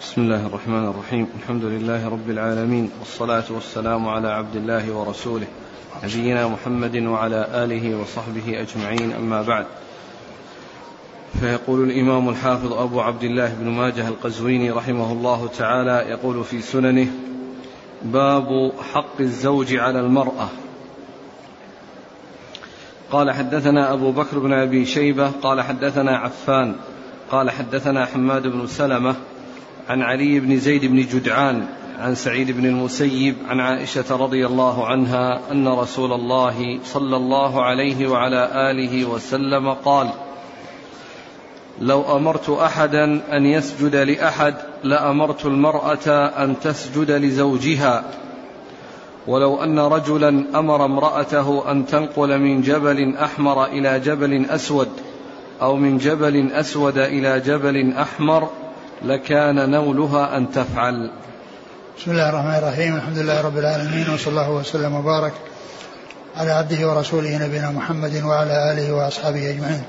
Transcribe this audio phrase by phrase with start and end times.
[0.00, 1.26] بسم الله الرحمن الرحيم.
[1.42, 5.46] الحمد لله رب العالمين والصلاة والسلام على عبد الله ورسوله
[6.04, 9.66] نبينا محمد وعلى آله وصحبه أجمعين أما بعد.
[11.40, 17.08] فيقول الإمام الحافظ أبو عبد الله بن ماجه القزويني رحمه الله تعالى يقول في سننه
[18.02, 20.48] باب حق الزوج على المرأة.
[23.10, 26.74] قال حدثنا أبو بكر بن أبي شيبة قال حدثنا عفان
[27.30, 29.16] قال حدثنا حماد بن سلمة
[29.88, 31.66] عن علي بن زيد بن جدعان
[31.98, 38.08] عن سعيد بن المسيب عن عائشة رضي الله عنها أن رسول الله صلى الله عليه
[38.08, 40.10] وعلى آله وسلم قال
[41.80, 44.54] لو أمرت أحدا أن يسجد لأحد
[44.84, 46.08] لأمرت المرأة
[46.44, 48.04] أن تسجد لزوجها.
[49.26, 54.88] ولو أن رجلا أمر امرأته أن تنقل من جبل أحمر إلى جبل أسود
[55.62, 58.48] أو من جبل أسود إلى جبل أحمر
[59.06, 61.10] لكان نولها أن تفعل.
[61.98, 62.96] بسم الله الرحمن الرحيم.
[62.96, 65.32] الحمد لله رب العالمين وصلى الله وسلم وبارك
[66.36, 69.82] على عبده ورسوله نبينا محمد وعلى آله وأصحابه أجمعين.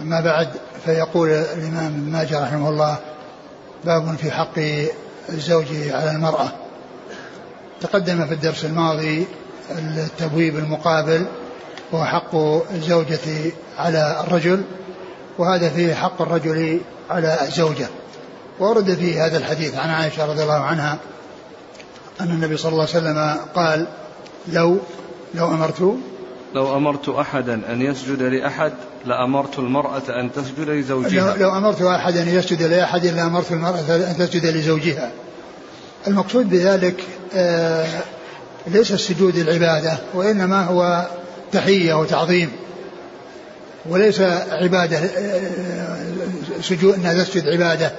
[0.00, 0.48] أما بعد
[0.84, 2.96] فيقول الإمام ابن ماجه رحمه الله
[3.84, 4.58] باب في حق
[5.28, 6.48] الزوج على المرأة.
[7.80, 9.26] تقدم في الدرس الماضي
[9.70, 11.26] التبويب المقابل
[11.92, 12.34] وهو حق
[12.74, 14.62] الزوجة على الرجل.
[15.40, 17.88] وهذا فيه حق الرجل على الزوجة
[18.58, 20.98] ورد في هذا الحديث عن عائشة رضي الله عنها
[22.20, 23.86] أن النبي صلى الله عليه وسلم قال
[24.52, 24.78] لو
[25.34, 25.96] لو أمرت
[26.54, 28.72] لو أمرت أحدا أن يسجد لأحد
[29.06, 31.36] لأمرت المرأة أن تسجد لزوجها.
[31.36, 35.10] لو, لو أمرت أحدا أن يسجد لأحد لأمرت المرأة أن تسجد لزوجها.
[36.06, 37.04] المقصود بذلك
[37.34, 37.86] آه
[38.66, 41.06] ليس السجود العبادة وإنما هو
[41.52, 42.50] تحية وتعظيم.
[43.88, 45.00] وليس عبادة
[46.62, 47.92] سجود أنها تسجد عبادة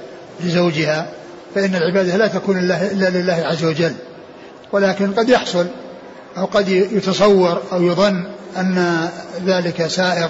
[0.43, 1.09] لزوجها
[1.55, 3.93] فإن العبادة لا تكون إلا لله عز وجل.
[4.71, 5.65] ولكن قد يحصل
[6.37, 8.23] أو قد يتصور أو يظن
[8.57, 9.07] أن
[9.45, 10.29] ذلك سائر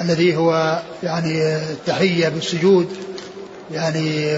[0.00, 2.88] الذي هو يعني التحية بالسجود
[3.72, 4.36] يعني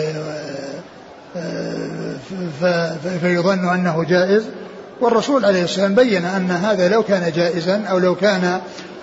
[3.20, 4.42] فيظن أنه جائز.
[5.00, 8.60] والرسول عليه السلام بين أن هذا لو كان جائزا أو لو كان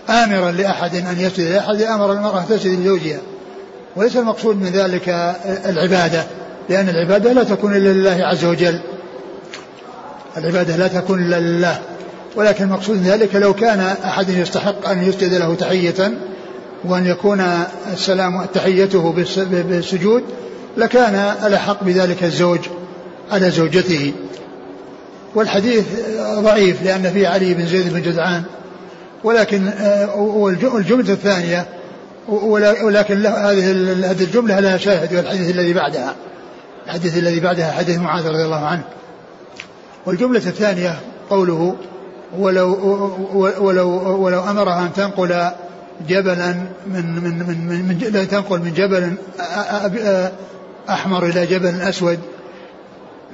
[0.09, 3.19] آمرا لأحد أن يسجد لأحد أمر المرأة تسجد لزوجها.
[3.95, 5.09] وليس المقصود من ذلك
[5.65, 6.23] العبادة
[6.69, 8.81] لأن العبادة لا تكون إلا لله عز وجل.
[10.37, 11.79] العبادة لا تكون إلا لله.
[12.35, 16.17] ولكن المقصود من ذلك لو كان أحد يستحق أن يسجد له تحية
[16.83, 17.41] وأن يكون
[17.93, 20.23] السلام تحيته بالسجود
[20.77, 22.59] لكان الأحق بذلك الزوج
[23.31, 24.13] على زوجته.
[25.35, 25.85] والحديث
[26.19, 28.43] ضعيف لأن فيه علي بن زيد بن جدعان.
[29.23, 29.71] ولكن
[30.63, 31.65] والجملة الثانية
[32.83, 33.71] ولكن هذه
[34.11, 36.15] هذه الجملة لها شاهد والحديث الذي بعدها
[36.85, 38.83] الحديث الذي بعدها حديث معاذ رضي الله عنه.
[40.05, 41.75] والجملة الثانية قوله
[42.37, 42.73] ولو
[43.59, 43.89] ولو
[44.23, 45.49] ولو أمرها أن تنقل
[46.07, 46.53] جبلا
[46.87, 49.13] من من من, من, من تنقل من جبل
[50.89, 52.19] أحمر إلى جبل أسود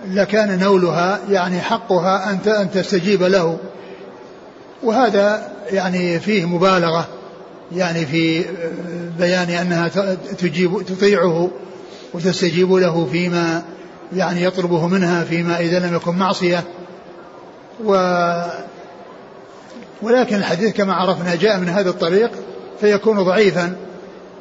[0.07, 3.57] لكان نولها يعني حقها أن أن تستجيب له.
[4.83, 7.07] وهذا يعني فيه مبالغة
[7.75, 8.45] يعني في
[9.19, 9.87] بيان أنها
[10.37, 11.49] تجيب تطيعه
[12.13, 13.63] وتستجيب له فيما
[14.15, 16.63] يعني يطلبه منها فيما إذا لم يكن معصية.
[17.85, 17.93] و
[20.01, 22.31] ولكن الحديث كما عرفنا جاء من هذا الطريق
[22.81, 23.75] فيكون ضعيفا.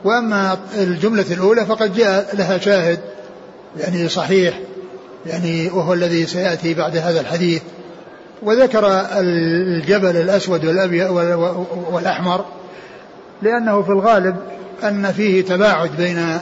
[0.05, 3.01] وأما الجملة الأولى فقد جاء لها شاهد
[3.81, 4.61] يعني صحيح
[5.27, 7.63] يعني وهو الذي سيأتي بعد هذا الحديث.
[8.43, 8.87] وذكر
[9.19, 10.65] الجبل الأسود
[11.93, 12.45] والأحمر
[13.43, 14.37] لأنه في الغالب
[14.85, 16.39] أن فيه تباعد بين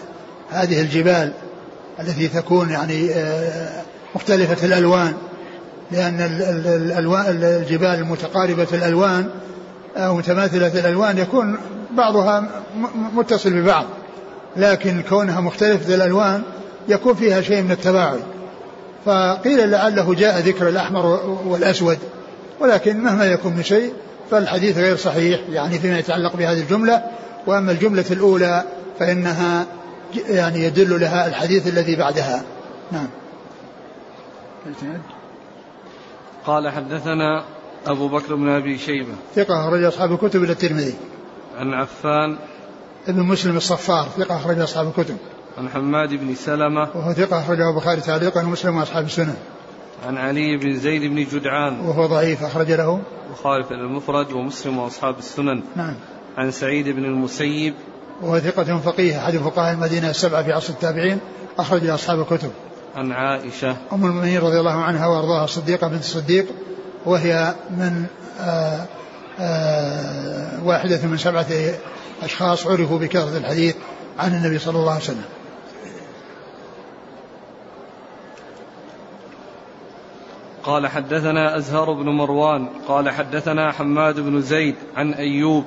[0.51, 1.33] هذه الجبال
[2.01, 3.83] التي تكون يعني آه،
[4.15, 5.13] مختلفة الألوان
[5.93, 6.21] لأن
[6.67, 9.29] الألوان الجبال المتقاربة الألوان
[9.97, 11.59] أو متماثلة الألوان يكون
[11.97, 12.49] بعضها
[13.15, 13.87] متصل ببعض
[14.57, 16.43] لكن كونها مختلفة الألوان
[16.89, 18.21] يكون فيها شيء من التباعد.
[19.05, 21.07] فقيل لعله جاء ذكر الأحمر
[21.47, 21.99] والأسود
[22.61, 23.93] ولكن مهما يكون من شيء
[24.31, 27.03] فالحديث غير صحيح يعني فيما يتعلق بهذه الجملة.
[27.47, 28.65] وأما الجملة الأولى
[28.99, 29.67] فإنها
[30.29, 32.43] يعني يدل لها الحديث الذي بعدها.
[32.93, 33.09] نعم.
[36.47, 37.45] قال حدثنا
[37.87, 39.13] أبو بكر بن أبي شيبة.
[39.35, 40.95] ثقة أخرج أصحاب الكتب إلى الترمذي.
[41.59, 42.39] عن عفان.
[43.09, 45.17] ابن مسلم الصفار ثقة أخرج أصحاب الكتب.
[45.61, 49.35] عن حماد بن سلمة وهو ثقة أخرجه البخاري تعليقا ومسلم وأصحاب السنن
[50.07, 53.01] عن علي بن زيد بن جدعان وهو ضعيف أخرج له.
[53.29, 55.63] البخاري في المفرد ومسلم وأصحاب السنن.
[55.77, 55.95] نعم.
[56.39, 57.75] عن سعيد بن المسيب
[58.23, 61.19] وهو ثقة فقيه أحد فقهاء المدينة السبعة في عصر التابعين
[61.59, 62.51] أخرج أصحاب الكتب.
[62.97, 66.47] عن عائشة أم المؤمنين رضي الله عنها وأرضاها الصديقة بنت الصديق
[67.07, 68.05] وهي من
[68.41, 68.87] آآ
[69.41, 71.47] آآ واحدة من سبعة
[72.23, 73.75] أشخاص عرفوا بكثرة الحديث
[74.19, 75.25] عن النبي صلى الله عليه وسلم.
[80.65, 85.65] قال حدثنا أزهر بن مروان قال حدثنا حماد بن زيد عن أيوب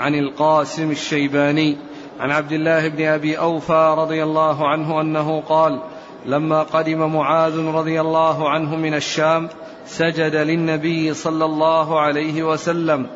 [0.00, 1.76] عن القاسم الشيباني
[2.20, 5.80] عن عبد الله بن أبي أوفى رضي الله عنه أنه قال
[6.26, 9.48] لما قدم معاذ رضي الله عنه من الشام
[9.86, 13.06] سجد للنبي صلى الله عليه وسلم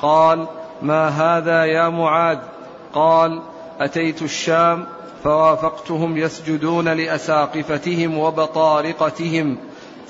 [0.00, 0.46] قال
[0.82, 2.38] ما هذا يا معاذ؟
[2.94, 3.42] قال
[3.80, 4.86] أتيت الشام
[5.24, 9.56] فوافقتهم يسجدون لأساقفتهم وبطارقتهم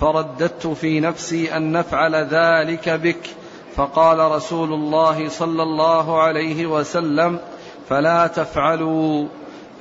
[0.03, 3.31] فرددت في نفسي أن نفعل ذلك بك.
[3.77, 7.39] فقال رسول الله صلى الله عليه وسلم
[7.89, 9.27] فلا تفعلوا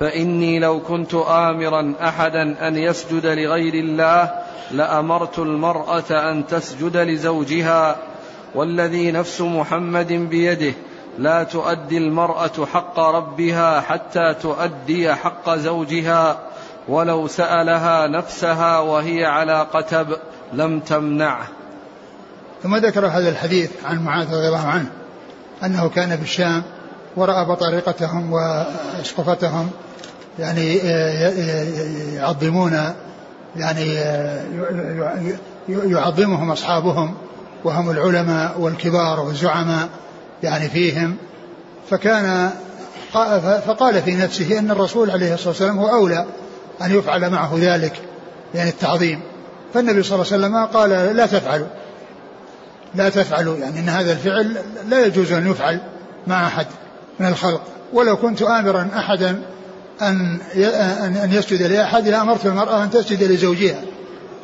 [0.00, 4.32] فإني لو كنت امرا احدا أن يسجد لغير الله
[4.70, 7.96] لأمرت المرأة أن تسجد لزوجها.
[8.54, 10.72] والذي نفس محمد بيده
[11.18, 16.51] لا تؤدي المرأة حق ربها حتى تؤدي حق زوجها.
[16.88, 20.06] ولو سألها نفسها وهي على قتب
[20.52, 21.48] لم تمنعه.
[22.62, 24.90] ثم ذكر هذا الحديث عن معاذ رضي الله عنه
[25.64, 26.62] أنه كان في الشام
[27.16, 29.70] ورأى بطارقتهم واسقفتهم
[30.38, 30.76] يعني
[32.14, 32.94] يعظمون
[33.56, 33.94] يعني
[35.68, 37.14] يعظمهم أصحابهم
[37.64, 39.88] وهم العلماء والكبار والزعماء
[40.42, 41.16] يعني فيهم.
[41.90, 42.50] فكان
[43.66, 46.26] فقال في نفسه إن الرسول عليه الصلاة والسلام هو أولى
[46.84, 47.92] أن يفعل معه ذلك
[48.54, 49.20] يعني التعظيم.
[49.74, 51.66] فالنبي صلى الله عليه وسلم قال لا تفعلوا
[52.94, 54.56] لا تفعلوا يعني إن هذا الفعل
[54.88, 55.80] لا يجوز أن يفعل
[56.26, 56.66] مع أحد
[57.20, 57.62] من الخلق.
[57.92, 59.42] ولو كنت امرا احدا
[60.02, 60.38] أن
[61.24, 63.82] أن يسجد لأحد لأمرت المرأة أن تسجد لزوجها.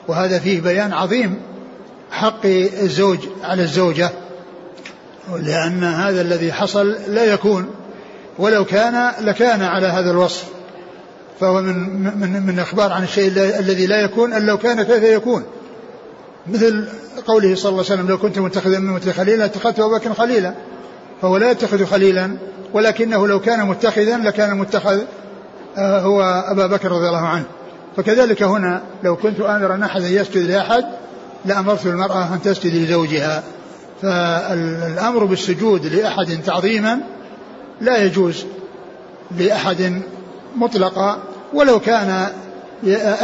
[0.08, 1.42] وهذا فيه بيان عظيم
[2.10, 2.46] حق
[2.82, 4.10] الزوج على الزوجة
[5.36, 7.70] لأن هذا الذي حصل لا يكون.
[8.38, 10.44] ولو كان لكان على هذا الوصف.
[11.40, 15.44] فهو من من من أخبار عن الشيء الذي لا يكون أن لو كان كيف يكون؟
[16.46, 16.88] مثل
[17.26, 20.54] قوله صلى الله عليه وسلم لو كنت متخذا من مثل خليلا اتخذت أبا بكر خليلا.
[21.22, 22.36] فهو لا يتخذ خليلا
[22.72, 25.00] ولكنه لو كان متخذا لكان متخذ
[25.78, 27.44] آه، هو أبا بكر رضي الله عنه.
[27.96, 30.84] فكذلك هنا لو كنت امرا احدا يسجد لأحد
[31.44, 33.42] لأمرت المرأة أن تسجد لزوجها.
[34.02, 37.00] فالأمر بالسجود لأحد تعظيما
[37.80, 38.46] لا يجوز
[39.38, 40.02] لأحد
[40.56, 41.18] مطلقا
[41.52, 42.28] ولو كان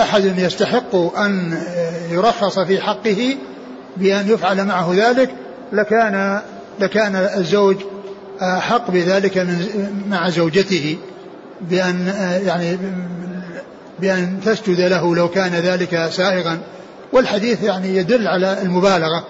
[0.01, 1.59] أحد يستحق أن
[2.11, 3.37] يرخص في حقه
[3.97, 5.31] بأن يفعل معه ذلك
[5.73, 6.41] لكان
[6.81, 7.77] لكان الزوج
[8.43, 9.67] أحق بذلك من
[10.11, 10.97] مع زوجته
[11.61, 12.15] بأن
[12.47, 12.79] يعني
[13.99, 16.59] بأن تسجد له لو كان ذلك سائغا.
[17.13, 19.25] والحديث يعني يدل على المبالغة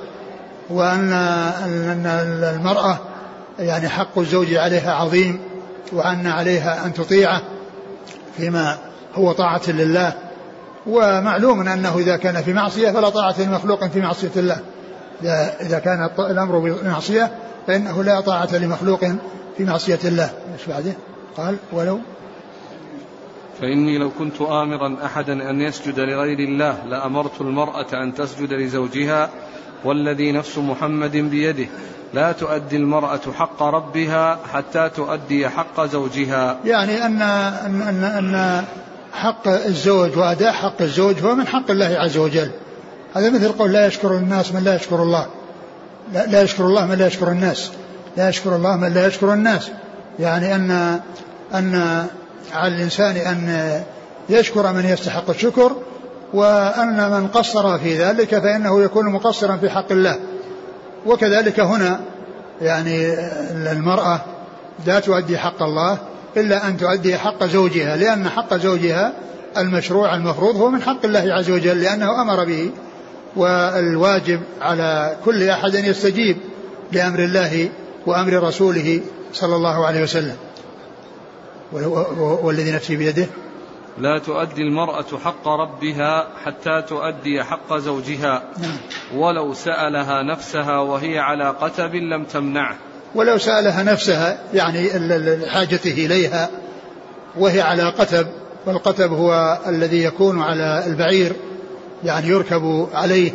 [0.71, 2.07] وأن أن
[2.55, 2.99] المرأة
[3.59, 5.39] يعني حق الزوج عليها عظيم
[5.93, 7.43] وأن عليها أن تطيعه
[8.37, 8.79] فيما
[9.15, 10.13] هو طاعة لله
[10.87, 14.61] ومعلوم أنه إذا كان في معصية فلا طاعة لمخلوق في معصية الله.
[15.61, 17.33] إذا كان الأمر بمعصية
[17.67, 19.01] فإنه لا طاعة لمخلوق
[19.57, 20.31] في معصية الله.
[20.53, 20.93] إيش بعده؟
[21.37, 22.01] قال ولو
[23.61, 29.31] فإني لو كنت آمرا أحدا أن يسجد لغير الله لأمرت المرأة أن تسجد لزوجها
[29.85, 31.67] والذي نفس محمد بيده.
[32.15, 36.59] لا تؤدي المرأة حق ربها حتى تؤدي حق زوجها.
[36.65, 38.65] يعني أن أن أن, أن
[39.15, 42.51] حق الزوج وأداء حق الزوج هو من حق الله عز وجل.
[43.15, 45.27] هذا مثل قول لا يشكر الناس من لا يشكر الله.
[46.13, 47.71] لا, لا يشكر الله من لا يشكر الناس.
[48.17, 49.71] لا يشكر الله من لا يشكر الناس.
[50.19, 51.01] يعني أن
[51.55, 52.07] أن
[52.55, 53.83] على الإنسان أن
[54.29, 55.73] يشكر من يستحق الشكر
[56.35, 60.19] وأن من قصر في ذلك فإنه يكون مقصرا في حق الله.
[61.07, 62.01] وكذلك هنا
[62.61, 63.15] يعني
[63.51, 64.21] المرأة
[64.87, 65.99] لا تؤدي حق الله
[66.37, 69.13] إلا أن تؤدي حق زوجها لأن حق زوجها
[69.59, 72.71] المشروع المفروض هو من حق الله عز وجل لأنه أمر به
[73.37, 76.37] والواجب على كل أحد أن يستجيب
[76.93, 77.71] لأمر الله
[78.07, 79.01] وأمر رسوله
[79.33, 80.37] صلى الله عليه وسلم.
[82.43, 83.27] والذي نفسي بيده.
[83.99, 88.77] لا تؤدي المرأة حق ربها حتى تؤدي حق زوجها نعم.
[89.15, 92.77] ولو سألها نفسها وهي على قتب لم تمنعه.
[93.15, 94.91] ولو سألها نفسها يعني
[95.47, 96.49] حاجته إليها
[97.37, 98.27] وهي على قتب
[98.67, 101.33] والقتب هو الذي يكون على البعير
[102.05, 103.33] يعني يركب عليه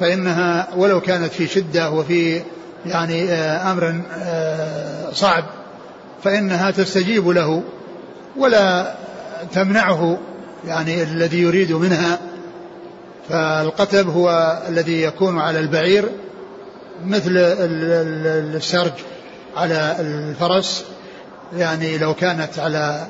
[0.00, 2.42] فإنها ولو كانت في شدة وفي
[2.86, 5.44] يعني آه، أمر آه، صعب
[6.24, 7.62] فإنها تستجيب له
[8.36, 8.94] ولا
[9.52, 10.18] تمنعه
[10.66, 12.18] يعني الذي يريد منها.
[13.28, 16.08] فالقتب هو الذي يكون على البعير
[17.04, 17.36] مثل
[18.56, 18.92] السرج
[19.56, 20.84] على الفرس
[21.56, 23.06] يعني لو كانت على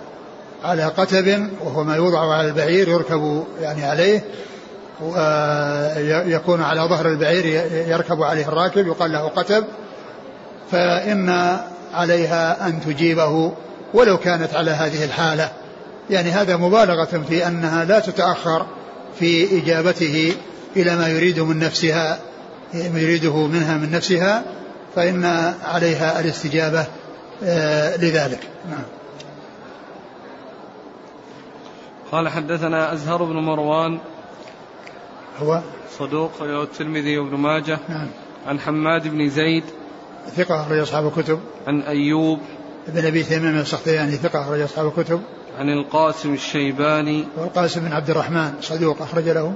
[0.64, 4.24] على قتب وهو ما يوضع على البعير يركب يعني عليه
[5.00, 7.46] ويكون على ظهر البعير
[7.88, 9.64] يركب عليه الراكب يقال له قتب.
[10.70, 11.58] فإن
[11.94, 13.52] عليها أن تجيبه
[13.94, 15.50] ولو كانت على هذه الحالة.
[16.10, 18.66] يعني هذا مبالغة في أنها لا تتأخر
[19.18, 20.34] في إجابته
[20.76, 22.18] إلى ما يريد من نفسها.
[22.74, 24.44] يريده منها من نفسها
[24.94, 25.24] فإن
[25.64, 26.86] عليها الاستجابة
[27.44, 28.40] آه، لذلك.
[28.70, 28.84] نعم.
[32.12, 33.98] قال حدثنا أزهر بن مروان
[35.38, 35.60] هو؟
[35.98, 37.78] صدوق رواه الترمذي وابن ماجه.
[37.88, 38.08] نعم.
[38.46, 39.64] عن حماد بن زيد.
[40.36, 41.40] ثقة أخرج أصحاب الكتب.
[41.66, 42.38] عن أيوب.
[42.88, 45.20] بن أبي تميم السختياني ثقة أخرج أصحاب الكتب.
[45.58, 47.24] عن القاسم الشيباني.
[47.36, 49.54] والقاسم بن عبد الرحمن صدوق أخرج له.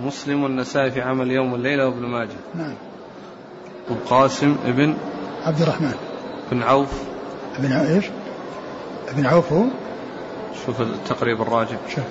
[0.00, 2.36] مسلم والنسائي في عمل يوم والليلة وابن ماجه.
[2.54, 2.74] نعم.
[3.90, 4.96] القاسم ابن
[5.44, 5.94] عبد الرحمن.
[6.52, 6.92] بن عوف.
[7.56, 8.04] ابن إيش؟
[9.08, 9.64] ابن عوف هو؟
[10.66, 12.04] شوف التقريب الراجع شوف.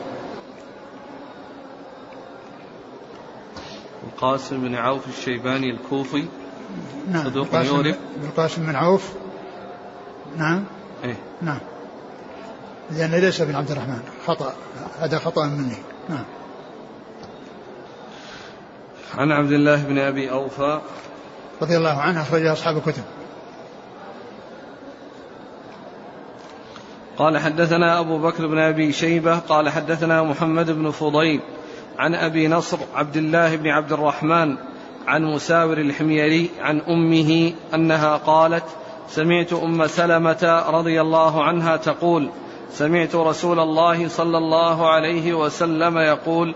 [4.03, 6.25] القاسم بن عوف الشيباني الكوفي.
[7.11, 7.23] نعم.
[7.23, 9.13] صدوق يورب القاسم بن عوف.
[10.37, 10.63] نعم.
[11.03, 11.17] إيه.
[11.41, 11.59] نعم.
[12.91, 13.99] لأنه ليس ابن عبد الرحمن.
[14.27, 14.53] خطأ.
[14.99, 15.77] هذا خطأ مني.
[16.09, 16.23] نعم.
[19.17, 20.79] عن عبد الله بن أبي أوفى
[21.62, 23.03] رضي الله عنه أخرج أصحاب الكتب.
[27.17, 31.39] قال حدثنا أبو بكر بن أبي شيبة قال حدثنا محمد بن فضيل
[31.97, 34.55] عن أبي نصر عبد الله بن عبد الرحمن
[35.07, 38.63] عن مساور الحميري عن أمه أنها قالت
[39.09, 42.29] سمعت أم سلمة رضي الله عنها تقول
[42.71, 46.55] سمعت رسول الله صلى الله عليه وسلم يقول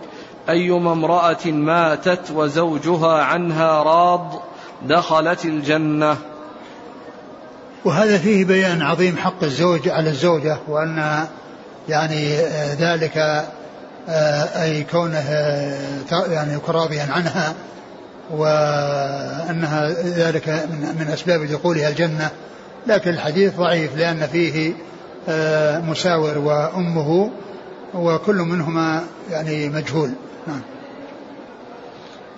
[0.49, 4.41] أيما امرأة ماتت وزوجها عنها راض
[4.87, 6.17] دخلت الجنة.
[7.85, 11.25] وهذا فيه بيان عظيم حق الزوج على الزوجة وأن
[11.89, 12.37] يعني
[12.79, 13.45] ذلك
[14.61, 15.29] أي كونه
[16.11, 17.53] يعني يكون راضيا عنها
[18.31, 20.67] وأنها ذلك
[20.99, 22.29] من أسباب دخولها الجنة.
[22.87, 24.73] لكن الحديث ضعيف لأن فيه
[25.91, 27.29] مساور وأمه
[27.93, 30.11] وكل منهما يعني مجهول.
[30.49, 30.61] نعم.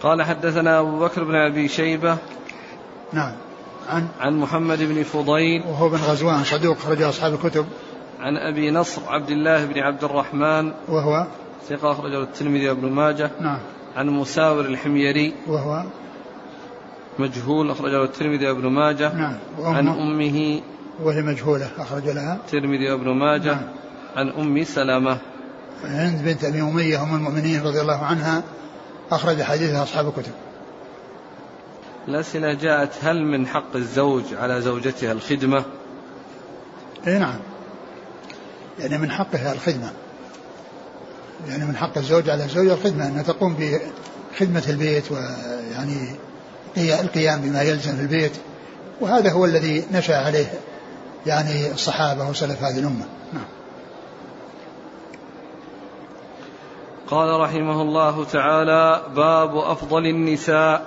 [0.04, 2.18] قال حدثنا أبو بكر بن أبي شيبة
[3.14, 3.34] نعم.
[3.90, 7.66] عن عن محمد بن فضيل وهو بن غزوان صدوق خرج أصحاب الكتب.
[8.20, 11.28] عن أبي نصر عبد الله بن عبد الرحمن وهو
[11.70, 13.32] ثقة أخرجه الترمذي وابن ماجه.
[13.42, 13.60] نعم.
[13.96, 15.84] عن مساور الحميري وهو
[17.20, 19.14] مجهول أخرجه الترمذي وابن ماجه.
[19.14, 19.38] نعم.
[19.60, 20.62] عن أمه
[21.04, 22.36] وهي مجهولة أخرج لها.
[22.36, 23.54] الترمذي وابن ماجه.
[23.54, 23.68] نعم.
[24.16, 25.18] عن أم سلمة.
[25.86, 28.44] هند بنت أبي أمية أم المؤمنين رضي الله عنها
[29.12, 30.32] أخرج حديثها أصحاب الكتب.
[32.08, 35.66] الأسئلة جاءت هل من حق الزوج على زوجتها الخدمة؟
[37.08, 37.40] إي نعم.
[38.80, 39.92] يعني من حقها الخدمة.
[41.48, 46.16] يعني من حق الزوج على الزوجة الخدمة أنها تقوم بخدمة البيت ويعني
[46.78, 48.32] القيام بما يلزم في البيت
[49.02, 50.54] وهذا هو الذي نشأ عليه
[51.26, 53.06] يعني الصحابة وسلف هذه الأمة.
[57.12, 60.86] قال رحمه الله تعالى باب أفضل النساء.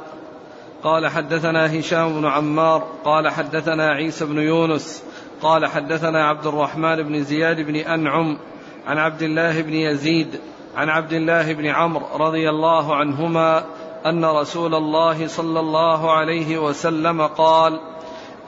[0.85, 5.04] قال حدثنا هشام بن عمار قال حدثنا عيسى بن يونس
[5.43, 8.38] قال حدثنا عبد الرحمن بن زياد بن أنعم
[8.87, 10.40] عن عبد الله بن يزيد
[10.76, 13.64] عن عبد الله بن عمرو رضي الله عنهما
[14.07, 17.81] أن رسول الله صلى الله عليه وسلم قال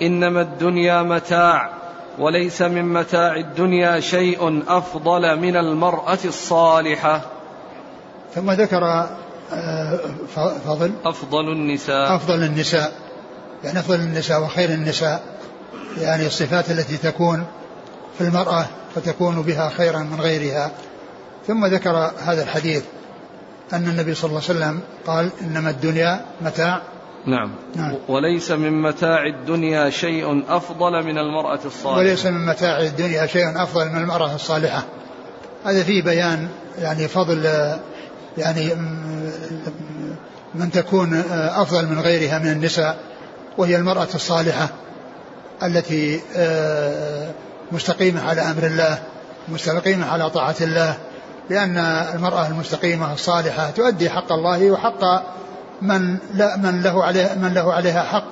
[0.02, 1.70] إنما الدنيا متاع
[2.18, 7.35] وليس من متاع الدنيا شيء أفضل من المرأة الصالحة.
[8.34, 9.06] ثم ذكر
[9.52, 10.00] آه،
[10.64, 10.92] فضل.
[11.04, 12.16] أفضل النساء.
[12.16, 12.92] أفضل النساء.
[13.64, 15.22] يعني أفضل النساء وخير النساء.
[15.98, 17.44] يعني الصفات التي تكون
[18.18, 20.70] في المرأة فتكون بها خيرا من غيرها.
[21.46, 22.82] ثم ذكر هذا الحديث
[23.72, 26.82] أن النبي صلى الله عليه وسلم قال إنما الدنيا متاع.
[27.26, 27.50] نعم.
[27.76, 27.94] نعم.
[28.08, 31.98] وليس من متاع الدنيا شيء أفضل من المرأة الصالحة.
[31.98, 34.84] وليس من متاع الدنيا شيء أفضل من المرأة الصالحة.
[35.64, 37.46] هذا فيه بيان يعني فضل
[38.38, 38.74] يعني
[40.54, 42.98] من تكون أفضل من غيرها من النساء
[43.58, 44.68] وهي المرأة الصالحة
[45.62, 47.30] التي آه،
[47.72, 48.98] مستقيمة على أمر الله
[49.48, 50.96] مستقيمة على طاعة الله
[51.50, 51.78] لأن
[52.14, 55.00] المرأة المستقيمة الصالحة تؤدي حق الله وحق
[55.82, 58.30] من لا من له عليه من له عليها حق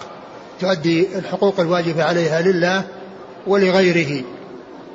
[0.61, 2.83] تؤدي الحقوق الواجبة عليها لله
[3.47, 4.25] ولغيره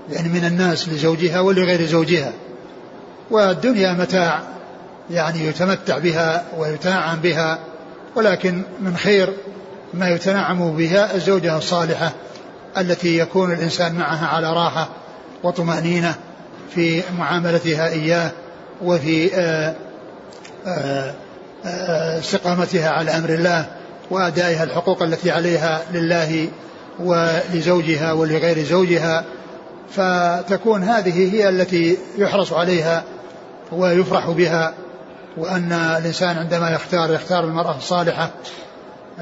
[0.10, 2.34] يعني من الناس لزوجها ولغير زوجها.
[3.32, 4.42] والدنيا متاع
[5.10, 7.60] يعني يتمتع بها ويتنعم بها
[8.16, 9.34] ولكن من خير
[9.94, 12.12] ما يتنعم بها الزوجة الصالحة
[12.78, 14.90] التي يكون الإنسان معها على راحة
[15.44, 16.16] وطمأنينة
[16.76, 18.32] في معاملتها إياه
[18.82, 19.76] وفي آه،
[20.68, 21.14] آه،
[21.66, 23.66] آه، استقامتها على أمر الله
[24.12, 26.48] وأدائها الحقوق التي عليها لله
[27.00, 29.24] ولزوجها ولغير زوجها.
[29.92, 33.04] فتكون هذه هي التي يحرص عليها
[33.72, 34.74] ويفرح بها.
[35.38, 38.32] وأن الإنسان عندما يختار يختار المرأة الصالحة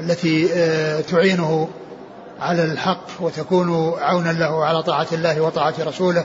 [0.00, 1.68] التي آه، تعينه
[2.40, 6.24] على الحق وتكون عونا له على طاعة الله وطاعة رسوله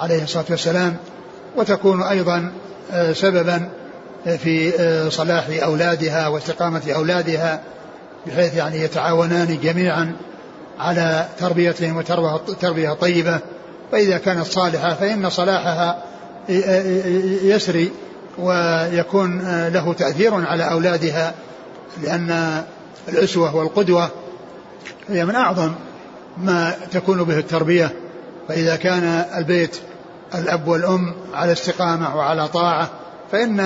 [0.00, 0.96] عليه الصلاة والسلام
[1.56, 2.52] وتكون أيضا
[2.92, 3.68] آه، سببا
[4.24, 7.60] في آه، صلاح أولادها واستقامة أولادها
[8.26, 10.16] بحيث يعني يتعاونان جميعا
[10.78, 13.38] على تربيتهم وتربية طيبة.
[13.92, 16.02] فإذا كانت صالحة فإن صلاحها
[17.42, 17.92] يسري
[18.38, 21.34] ويكون له تأثير على أولادها
[22.02, 22.62] لأن
[23.08, 24.10] الأسوة والقدوة
[25.08, 25.72] هي من أعظم
[26.38, 27.92] ما تكون به التربية.
[28.48, 29.76] فإذا كان البيت
[30.34, 32.90] الأب والأم على استقامة وعلى طاعة
[33.32, 33.60] فإن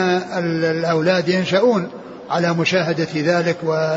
[0.65, 1.89] الأولاد ينشأون
[2.31, 3.97] على مشاهدة ذلك و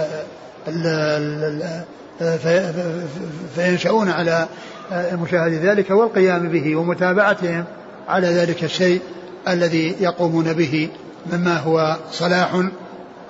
[3.56, 4.48] فينشأون على
[4.92, 7.64] مشاهدة ذلك والقيام به ومتابعتهم
[8.08, 9.02] على ذلك الشيء.
[9.48, 10.90] الذي يقومون به
[11.34, 12.62] مما هو صلاح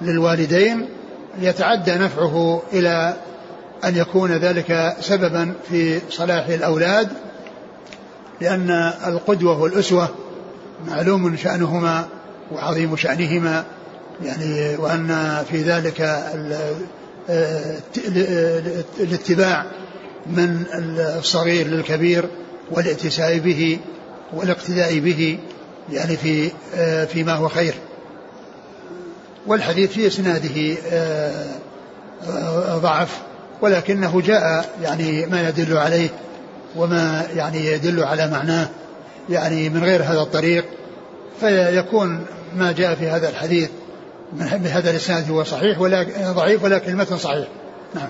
[0.01, 0.89] للوالدين
[1.41, 3.13] يتعدى نفعه إلى
[3.85, 7.09] أن يكون ذلك سببا في صلاح الأولاد
[8.41, 10.09] لأن القدوة والأسوة
[10.87, 12.05] معلوم شأنهما
[12.51, 13.63] وعظيم شأنهما
[14.23, 16.01] يعني وأن في ذلك
[18.99, 19.65] الاتباع
[20.25, 20.63] من
[21.17, 22.25] الصغير للكبير
[22.71, 23.79] والائتساء به
[24.33, 25.39] والاقتداء به
[25.91, 26.51] يعني في
[27.05, 27.73] فيما هو خير.
[29.47, 30.77] والحديث في إسناده
[32.79, 33.21] ضعف
[33.61, 36.09] ولكنه جاء يعني ما يدل عليه
[36.75, 38.69] وما يعني يدل على معناه
[39.29, 40.65] يعني من غير هذا الطريق.
[41.39, 43.69] فيكون ما جاء في هذا الحديث
[44.33, 47.47] بهذا الإسناد هو صحيح ولا ضعيف ولكن المتن صحيح.
[47.95, 48.09] نعم.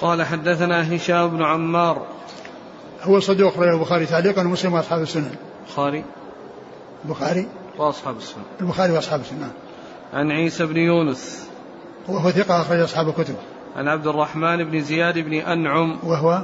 [0.00, 2.06] قال حدثنا هشام بن عمار
[3.02, 5.30] هو صدوق رواه البخاري تعليقا ومسلم وأصحاب السنن
[5.66, 6.04] البخاري؟
[7.04, 7.46] البخاري؟
[7.78, 9.50] وأصحاب السنن البخاري وأصحاب السنن نعم.
[10.12, 11.48] عن عيسى بن يونس.
[12.08, 13.34] وهو ثقة أخرج أصحاب الكتب.
[13.76, 15.98] عن عبد الرحمن بن زياد بن أنعم.
[16.02, 16.42] وهو؟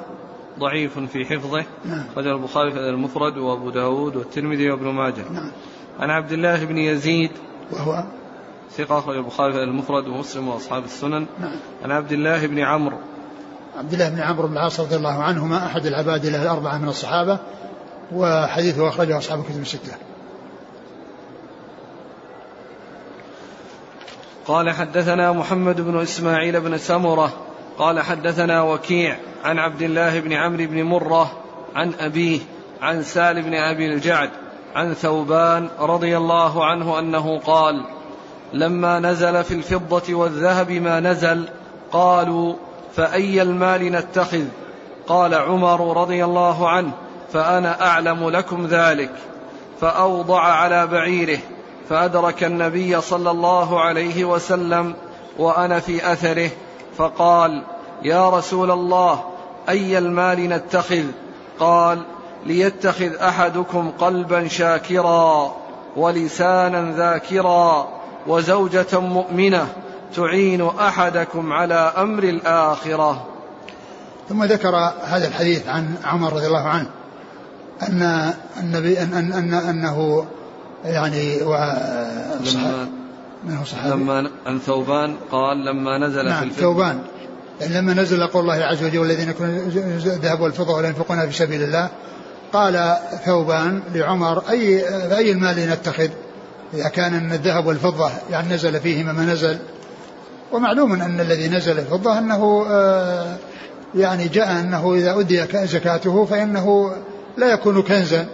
[0.59, 1.64] ضعيف في حفظه.
[1.85, 2.05] نعم.
[2.12, 5.33] أخرجه البخاري في المفرد وأبو داود والترمذي وابن ماجه.
[5.33, 5.53] نعم.
[6.01, 7.31] عن عبد الله بن يزيد.
[7.73, 8.05] وهو؟
[8.71, 11.27] ثقة أخرج البخاري في المفرد ومسلم وأصحاب السنن.
[11.40, 11.57] نعم.
[11.85, 12.99] عن عبد الله بن عمرو.
[13.79, 17.38] عبد الله بن عمرو بن العاص رضي الله عنهما أحد العباد له الأربعة من الصحابة
[18.12, 19.93] وحديثه أخرجه أصحاب الكتب الستة.
[24.47, 27.33] قال حدثنا محمد بن إسماعيل بن سمرة
[27.79, 31.33] قال حدثنا وكيع عن عبد الله بن عمرو بن مرة
[31.75, 32.41] عن أبيه
[32.83, 34.31] عن سال بن أبي الجعد
[34.75, 37.85] عن ثوبان رضي الله عنه أنه قال
[38.53, 41.49] لما نزل في الفضة والذهب ما نزل
[41.93, 42.55] قالوا
[42.96, 44.44] فأي المال نتخذ؟
[45.07, 46.90] قال عمر رضي الله عنه
[47.33, 49.11] فأنا أعلم لكم ذلك.
[49.81, 51.38] فأوضع على بعيره
[51.88, 54.94] فأدرك النبي صلى الله عليه وسلم
[55.38, 56.51] وأنا في أثره
[56.96, 57.62] فقال
[58.03, 59.24] يا رسول الله
[59.68, 61.05] أي المال نتخذ؟
[61.59, 61.98] قال
[62.46, 65.57] ليتخذ أحدكم قلبا شاكرا
[65.96, 67.88] ولسانا ذاكرا
[68.27, 69.66] وزوجة مؤمنة
[70.14, 73.27] تعين أحدكم على أمر الآخرة.
[74.29, 76.90] ثم ذكر هذا الحديث عن عمر رضي الله عنه
[77.83, 80.27] أن النبي أن, أن, أن أنه
[80.85, 81.55] يعني و
[82.55, 82.88] لما
[83.44, 86.61] من هو صحابي؟ لما عن ثوبان قال لما نزل في نعم الفضة.
[86.61, 86.99] ثوبان.
[87.61, 91.62] يعني لما نزل قول الله عز وجل والذين يكون الذهب والفضة ولا ينفقونها في سبيل
[91.62, 91.88] الله
[92.53, 96.09] قال ثوبان لعمر أي أي المال نتخذ؟
[96.75, 99.59] إذا كان الذهب والفضة يعني نزل فيهما ما نزل
[100.52, 103.37] ومعلوم أن الذي نزل الفضة أنه آه،
[103.94, 106.92] يعني جاء أنه إذا أدي زكاته فإنه
[107.37, 108.26] لا يكون كنزا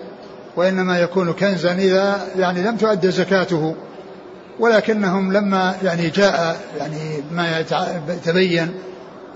[0.56, 3.74] وإنما يكون كنزا إذا يعني لم تؤد زكاته.
[4.60, 7.64] ولكنهم لما يعني جاء يعني ما
[8.08, 8.74] يتبين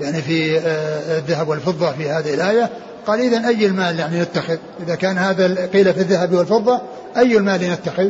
[0.00, 2.70] يعني في آه، الذهب والفضة في هذه الآية
[3.06, 6.80] قال إذا أي المال يعني نتخذ إذا كان هذا قيل في الذهب والفضة
[7.16, 8.08] أي المال نتخذ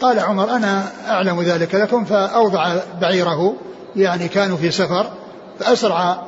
[0.00, 3.54] قال عمر أنا أعلم ذلك لكم فأوضع بعيره
[3.96, 5.10] يعني كانوا في سفر
[5.60, 6.22] فأسرع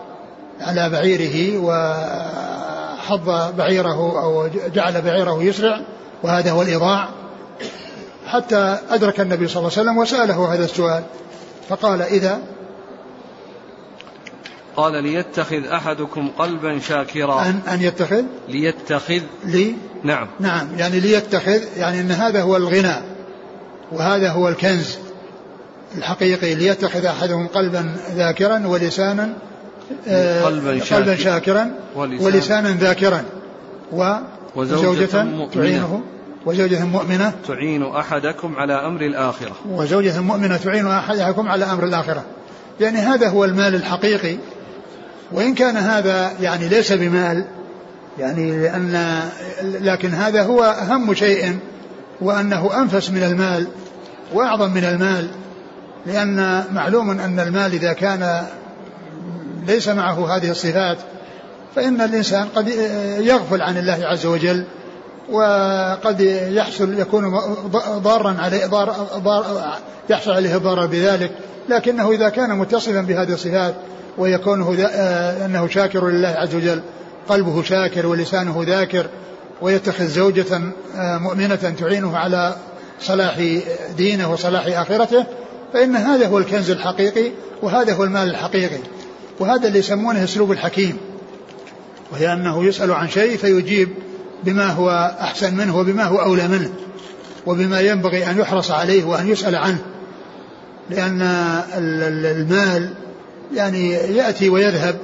[0.61, 5.81] على بعيره وحض بعيره أو جعل بعيره يسرع
[6.23, 7.09] وهذا هو الإضاع
[8.27, 11.03] حتى أدرك النبي صلى الله عليه وسلم وسأله هذا السؤال
[11.69, 12.39] فقال إذا؟
[14.77, 17.43] قال ليتخذ أحدكم قلبا شاكرا.
[17.43, 20.29] أن, أن يتخذ؟ ليتخذ؟ لي؟ نعم.
[20.41, 23.18] نعم يعني ليتخذ يعني أن هذا هو الغنى
[23.93, 24.99] وهذا هو الكنز
[25.99, 29.33] الحقيقي ليتخذ أحدهم قلبا ذاكرا ولسانا
[30.09, 33.25] آه، قلبا, قلبا شاكرا ولسانا, ولسانا ذاكرا.
[33.93, 34.15] و
[34.57, 35.07] وزوجة
[35.55, 36.03] تعينه.
[36.47, 37.33] وزوجة مؤمنة.
[37.49, 39.53] تعين أحدكم على أمر الآخرة.
[39.71, 42.25] وزوجة مؤمنة تعين أحدكم على أمر الآخرة.
[42.81, 44.37] يعني هذا هو المال الحقيقي.
[45.33, 47.45] وإن كان هذا يعني ليس بمال
[48.19, 49.21] يعني لأن
[49.63, 51.59] لكن هذا هو أهم شيء
[52.21, 53.67] وأنه أنفس من المال
[54.35, 55.29] وأعظم من المال
[56.07, 58.47] لأن معلوم أن المال إذا كان
[59.67, 60.99] ليس معه هذه الصفات
[61.77, 62.69] فإن الإنسان قد
[63.19, 64.65] يغفل عن الله عز وجل
[65.31, 67.39] وقد يحصل يكون
[67.99, 69.75] ضارا عليه ضار ضار
[70.11, 71.31] يحصل عليه الضرر بذلك.
[71.69, 73.75] لكنه إذا كان متصفا بهذه الصفات
[74.19, 76.81] ويكونه آه، أنه شاكر لله عز وجل
[77.29, 79.07] قلبه شاكر ولسانه ذاكر
[79.63, 80.61] ويتخذ زوجة
[80.97, 82.57] آه، مؤمنة تعينه على
[83.01, 83.41] صلاح
[83.97, 85.27] دينه وصلاح آخرته
[85.73, 87.31] فإن هذا هو الكنز الحقيقي
[87.63, 88.79] وهذا هو المال الحقيقي.
[89.41, 90.97] وهذا اللي يسمونه أسلوب الحكيم.
[92.13, 93.89] وهي أنه يسأل عن شيء فيجيب
[94.45, 96.71] بما هو أحسن منه وبما هو أولى منه
[97.47, 99.79] وبما ينبغي أن يحرص عليه وأن يسأل عنه.
[100.91, 101.23] لأن
[101.77, 102.95] المال
[103.55, 104.97] يعني يأتي ويذهب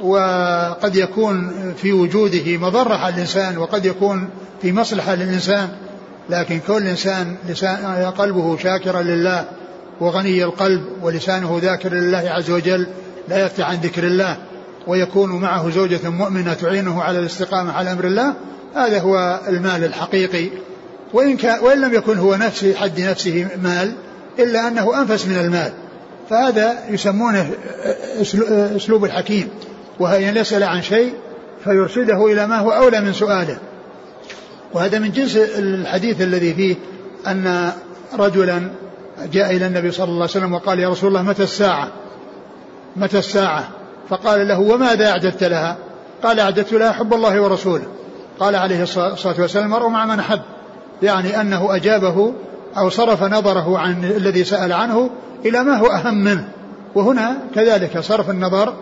[0.00, 4.28] وقد يكون في وجوده مضرة على الإنسان وقد يكون
[4.62, 5.68] في مصلحة للإنسان
[6.30, 9.44] لكن كل إنسان لسان قلبه شاكرا لله
[10.00, 12.86] وغني القلب ولسانه ذاكر لله عز وجل
[13.28, 14.36] لا يفتح عن ذكر الله
[14.86, 18.34] ويكون معه زوجة مؤمنة تعينه على الاستقامة على أمر الله
[18.74, 20.48] هذا هو المال الحقيقي.
[21.12, 23.92] وإن, كان وإن لم يكن هو نفسه حد نفسه مال
[24.38, 25.72] إلا أنه أنفس من المال.
[26.30, 27.50] فهذا يسمونه
[28.76, 29.48] أسلوب الحكيم.
[30.00, 31.14] وهي أن يسأل عن شيء
[31.64, 33.58] فيرشده إلى ما هو أولى من سؤاله.
[34.72, 36.76] وهذا من جنس الحديث الذي فيه
[37.26, 37.72] أن
[38.18, 38.70] رجلا
[39.32, 41.88] جاء إلى النبي صلى الله عليه وسلم وقال يا رسول الله متى الساعة؟
[42.96, 43.68] متى الساعة؟
[44.08, 45.76] فقال له وماذا أعددت لها؟
[46.22, 47.86] قال أعددت لها حب الله ورسوله.
[48.40, 50.40] قال عليه الصلاة والسلام المرء مع من أحب.
[51.02, 52.32] يعني أنه أجابه
[52.78, 55.10] أو صرف نظره عن الذي سأل عنه
[55.44, 56.48] إلى ما هو أهم منه.
[56.94, 58.74] وهنا كذلك صرف النظر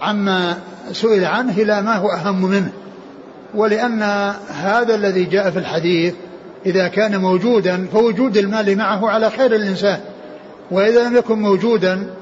[0.00, 0.58] عما
[0.92, 2.72] سئل عنه إلى ما هو أهم منه
[3.54, 4.02] ولأن
[4.48, 6.14] هذا الذي جاء في الحديث
[6.66, 10.00] إذا كان موجودا فوجود المال معه على خير الإنسان
[10.70, 12.14] وإذا لم يكن موجودا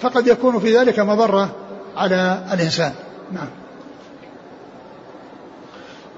[0.00, 1.50] فقد يكون في ذلك مضرة
[1.96, 2.92] على الإنسان.
[3.32, 3.48] نعم.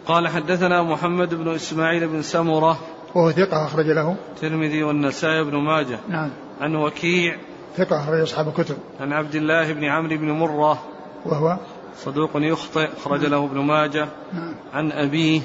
[0.07, 2.79] قال حدثنا محمد بن إسماعيل بن سمرة
[3.14, 4.16] وهو ثقة أخرج له.
[4.35, 6.31] الترمذي والنسائي بن ماجه نعم.
[6.61, 7.37] عن وكيع
[7.76, 8.76] ثقة أخرج أصحاب الكتب.
[9.00, 10.83] عن عبد الله بن عمرو بن مرة
[11.26, 11.58] وهو
[12.04, 14.08] صدوق يخطئ أخرج له ابن ماجه.
[14.32, 14.54] نعم.
[14.74, 15.40] عن أبيه.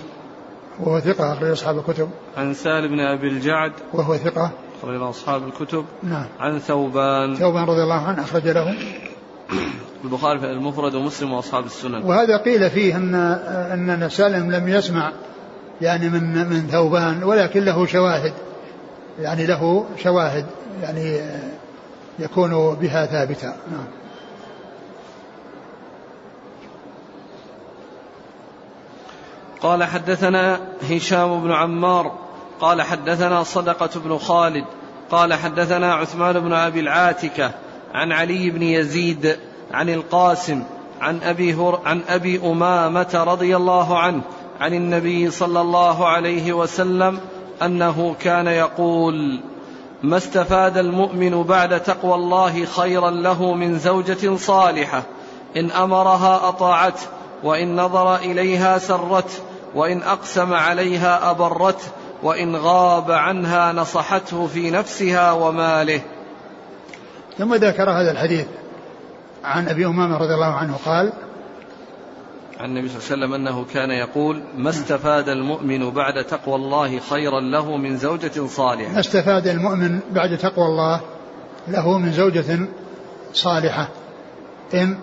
[0.79, 2.09] وهو ثقة أخرج أصحاب الكتب.
[2.37, 3.71] عن سالم بن أبي الجعد.
[3.93, 4.51] وهو ثقة.
[4.79, 5.85] أخرج له أصحاب الكتب.
[6.03, 6.25] نعم.
[6.39, 7.35] عن ثوبان.
[7.35, 8.75] ثوبان رضي الله عنه أخرج له.
[10.03, 12.03] البخاري في المفرد ومسلم وأصحاب السنن.
[12.03, 13.15] وهذا قيل فيه ان
[13.91, 15.11] أن سالم لم يسمع
[15.81, 18.33] يعني من من ثوبان ولكن له شواهد.
[19.19, 20.45] يعني له شواهد
[20.81, 21.21] يعني
[22.19, 23.47] يكون بها ثابتا.
[23.47, 24.00] نعم.
[29.61, 32.11] قال حدثنا هشام بن عمار
[32.61, 34.65] قال حدثنا صدقة بن خالد
[35.11, 37.51] قال حدثنا عثمان بن أبي العاتكة
[37.93, 39.37] عن علي بن يزيد
[39.71, 40.63] عن القاسم
[41.01, 44.21] عن أبي, هر عن أبي أمامة رضي الله عنه
[44.59, 47.19] عن النبي صلى الله عليه وسلم
[47.61, 49.39] أنه كان يقول
[50.03, 55.03] ما استفاد المؤمن بعد تقوى الله خيرا له من زوجة صالحة؟
[55.57, 57.07] إن أمرها أطاعته
[57.43, 59.50] وإن نظر إليها سرته.
[59.75, 61.87] وإن أقسم عليها أبرته
[62.23, 66.01] وإن غاب عنها نصحته في نفسها وماله.
[67.37, 68.45] ثم ذكر هذا الحديث
[69.43, 71.13] عن أبي أمامة رضي الله عنه قال
[72.59, 76.99] عن النبي صلى الله عليه وسلم أنه كان يقول ما استفاد المؤمن بعد تقوى الله
[76.99, 81.01] خيرا له من زوجة صالحة؟ ما استفاد المؤمن بعد تقوى الله
[81.67, 82.59] له من زوجة
[83.33, 83.87] صالحة؟
[84.73, 84.97] إن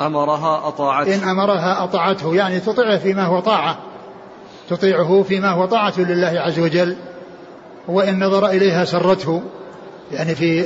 [0.00, 1.14] أمرها أطاعته.
[1.14, 3.78] إن أمرها أطاعته يعني تطيعه فيما هو طاعة.
[4.70, 6.96] تطيعه فيما هو طاعة لله عز وجل
[7.88, 9.42] وإن نظر إليها سرته
[10.12, 10.62] يعني في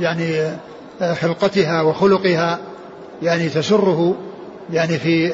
[0.00, 0.56] يعني
[1.14, 2.58] خلقتها وخلقها
[3.22, 4.14] يعني تسره
[4.72, 5.32] يعني في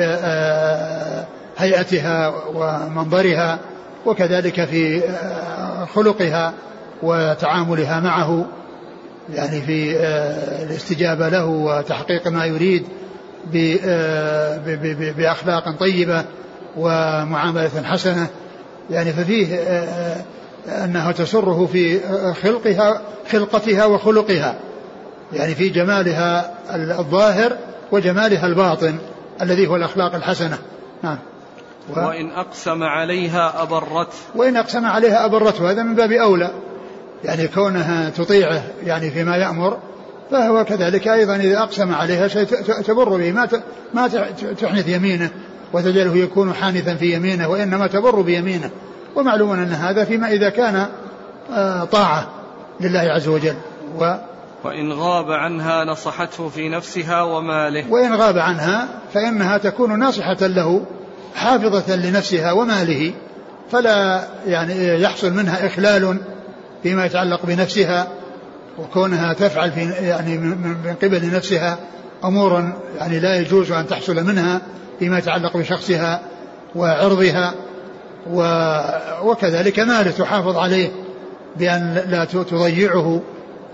[1.59, 3.59] هيئتها ومنظرها
[4.07, 5.03] وكذلك في
[5.95, 6.53] خلقها
[7.03, 8.47] وتعاملها معه
[9.35, 9.97] يعني في
[10.63, 12.85] الاستجابة له وتحقيق ما يريد
[15.17, 16.25] بأخلاق طيبة
[16.77, 18.27] ومعاملة حسنة
[18.91, 19.55] يعني ففيه
[20.69, 22.01] أنها تسره في
[22.43, 23.01] خلقها
[23.33, 24.55] خلقتها وخلقها
[25.33, 26.55] يعني في جمالها
[27.01, 27.57] الظاهر
[27.93, 28.99] وجمالها الباطن
[29.43, 30.59] الذي هو الأخلاق الحسنة.
[31.03, 31.19] نعم.
[31.97, 32.01] و...
[32.01, 36.51] وإن أقسم عليها أبرته وإن أقسم عليها أبرته هذا من باب أولى
[37.25, 39.79] يعني كونها تطيعه يعني فيما يأمر
[40.31, 42.45] فهو كذلك أيضا إذا أقسم عليها شيء
[42.87, 43.49] تبر به ما
[43.95, 44.09] ما
[44.61, 45.31] تحنث يمينه
[45.73, 48.71] وتجعله يكون حانثا في يمينه وإنما تبر بيمينه.
[49.17, 50.87] ومعلوم أن هذا فيما إذا كان
[51.53, 52.29] آه، طاعة
[52.81, 53.55] لله عز وجل.
[53.99, 54.15] و
[54.65, 57.85] وإن غاب عنها نصحته في نفسها وماله.
[57.91, 60.85] وإن غاب عنها فإنها تكون ناصحة له
[61.35, 63.13] حافظة لنفسها وماله.
[63.73, 66.19] فلا يعني يحصل منها إخلال
[66.83, 68.09] فيما يتعلق بنفسها
[68.79, 71.79] وكونها تفعل في يعني من قبل نفسها
[72.25, 74.61] امورا يعني لا يجوز أن تحصل منها.
[74.99, 76.21] فيما يتعلق بشخصها
[76.75, 77.55] وعرضها
[79.23, 80.91] وكذلك ماله تحافظ عليه
[81.57, 83.21] بأن لا تضيعه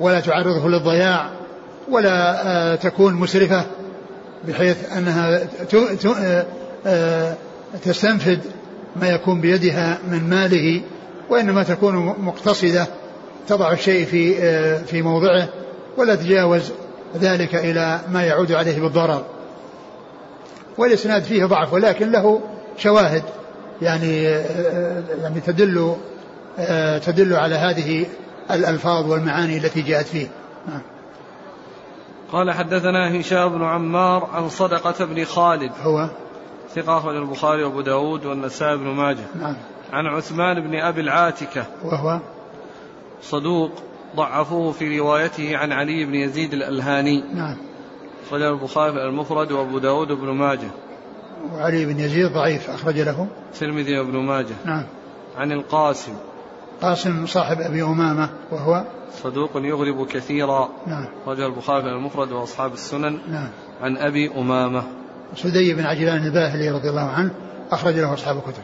[0.00, 1.30] ولا تعرضه للضياع
[1.90, 3.64] ولا آه، تكون مسرفة
[4.48, 5.40] بحيث أنها
[6.04, 6.46] آه،
[6.86, 7.34] آه،
[7.84, 8.40] تستنفد
[8.96, 10.82] ما يكون بيدها من ماله
[11.30, 12.86] وإنما تكون مقتصدة
[13.48, 14.34] تضع الشيء في
[14.84, 15.48] في موضعه
[15.96, 16.72] ولا تتجاوز
[17.20, 19.24] ذلك إلى ما يعود عليه بالضرر.
[20.78, 22.40] والإسناد فيه ضعف ولكن له
[22.76, 23.22] شواهد
[23.82, 24.22] يعني
[25.22, 25.96] يعني تدل
[27.06, 28.06] تدل على هذه
[28.50, 30.28] الألفاظ والمعاني التي جاءت فيه.
[30.68, 30.82] نعم.
[32.32, 35.72] قال حدثنا هشام بن عمار عن صدقة بن خالد.
[35.82, 36.08] هو؟
[36.74, 39.24] ثقة أخرج البخاري وأبو داود والنسائي بن ماجه.
[39.40, 39.56] نعم.
[39.92, 41.64] عن عثمان بن أبي العاتكة.
[41.84, 42.20] وهو؟
[43.22, 43.70] صدوق
[44.16, 47.24] ضعفوه في روايته عن علي بن يزيد الألهاني.
[47.34, 47.56] نعم.
[48.26, 50.70] أخرج البخاري المفرد وأبو داود بن ماجه.
[51.52, 53.26] وعلي بن يزيد ضعيف أخرج له.
[53.52, 54.54] الترمذي وابن ماجه.
[54.64, 54.84] نعم.
[55.36, 56.12] عن القاسم.
[56.82, 60.68] قاسم صاحب أبي أمامة وهو؟ صدوق يغرب كثيرا.
[60.86, 61.08] نعم.
[61.26, 63.18] رجل البخاري المفرد وأصحاب السنن.
[63.28, 63.48] نعم.
[63.82, 64.82] عن أبي أمامة.
[65.36, 67.30] سدي بن عجلان الباهلي رضي الله عنه
[67.70, 68.62] أخرج له أصحاب الكتب.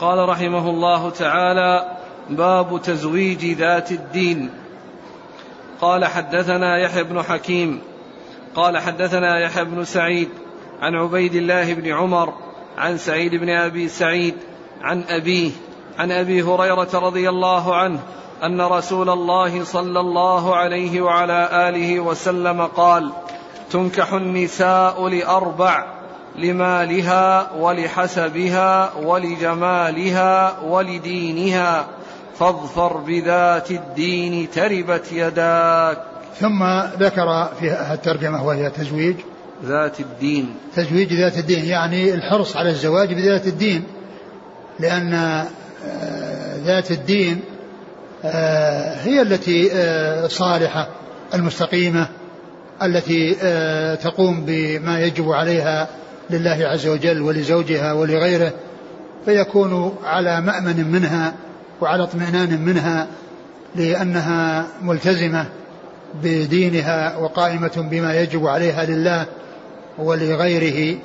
[0.00, 4.50] قال رحمه الله تعالى باب تزويج ذات الدين.
[5.80, 7.80] قال حدثنا يحيى بن حكيم
[8.54, 10.28] قال حدثنا يحيى بن سعيد
[10.80, 12.34] عن عبيد الله بن عمر
[12.78, 14.34] عن سعيد بن أبي سعيد
[14.82, 15.50] عن أبيه
[15.98, 18.00] عن أبي هريرة رضي الله عنه
[18.42, 23.12] أن رسول الله صلى الله عليه وعلى آله وسلم قال
[23.70, 25.99] تنكح النساء لأربع
[26.38, 31.86] لمالها ولحسبها ولجمالها ولدينها
[32.38, 35.98] فاظفر بذات الدين تربت يداك.
[36.40, 36.64] ثم
[37.00, 39.16] ذكر في الترجمة وهي تزويج.
[39.64, 40.54] ذات الدين.
[40.76, 43.84] تزويج ذات الدين يعني الحرص على الزواج بذات الدين.
[44.80, 47.40] لأن آه، ذات الدين
[48.24, 50.88] آه، هي التي آه، صالحة
[51.34, 52.08] المستقيمة
[52.82, 53.34] التي
[54.02, 55.88] تقوم بما يجب عليها
[56.30, 58.52] لله عز وجل ولزوجها ولغيره
[59.24, 61.34] فيكون على مأمن منها
[61.80, 63.06] وعلى اطمئنان منها
[63.76, 65.46] لأنها ملتزمة
[66.22, 69.26] بدينها وقائمة بما يجب عليها لله
[69.98, 70.98] ولغيره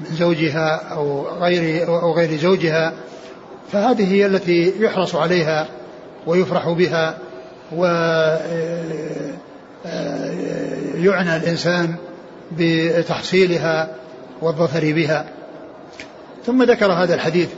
[0.00, 2.92] من زوجها أو غير أو غير زوجها.
[3.72, 5.66] فهذه هي التي يحرص عليها
[6.26, 7.18] ويفرح بها
[7.72, 8.16] ويعنى
[11.36, 11.94] الإنسان
[12.58, 13.88] بتحصيلها
[14.42, 15.28] والظفر بها.
[16.46, 17.48] ثم ذكر هذا الحديث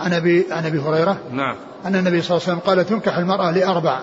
[0.00, 1.18] عن أبي عن أبي هريرة.
[1.32, 1.56] نعم.
[1.86, 4.00] أن النبي صلى الله عليه وسلم قال تنكح المرأة لأربع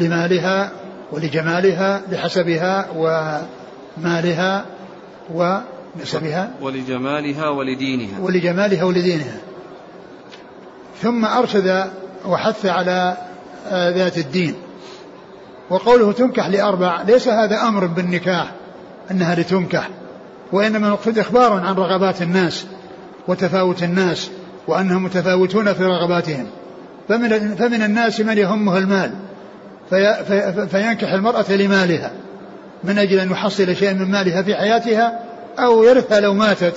[0.00, 0.70] لمالها
[1.12, 4.64] ولجمالها لحسبها ومالها
[5.34, 6.50] ونسبها.
[6.60, 8.20] ولجمالها ولدينها.
[8.20, 9.38] ولجمالها ولدينها.
[11.02, 11.90] ثم أرشد
[12.26, 13.16] وحث على
[13.72, 14.54] ذات الدين.
[15.70, 18.52] وقوله تنكح لأربع ليس هذا أمر بالنكاح
[19.10, 19.90] أنها لتنكح.
[20.52, 22.66] وإنما المقصود إخبار عن رغبات الناس
[23.28, 24.30] وتفاوت الناس
[24.66, 26.46] وأنهم متفاوتون في رغباتهم.
[27.08, 29.10] فمن, فمن الناس من يهمه المال
[29.90, 32.10] في في فينكح المرأة لمالها
[32.84, 35.20] من أجل أن يحصل شيئا من مالها في حياتها
[35.58, 36.74] أو يرثها لو ماتت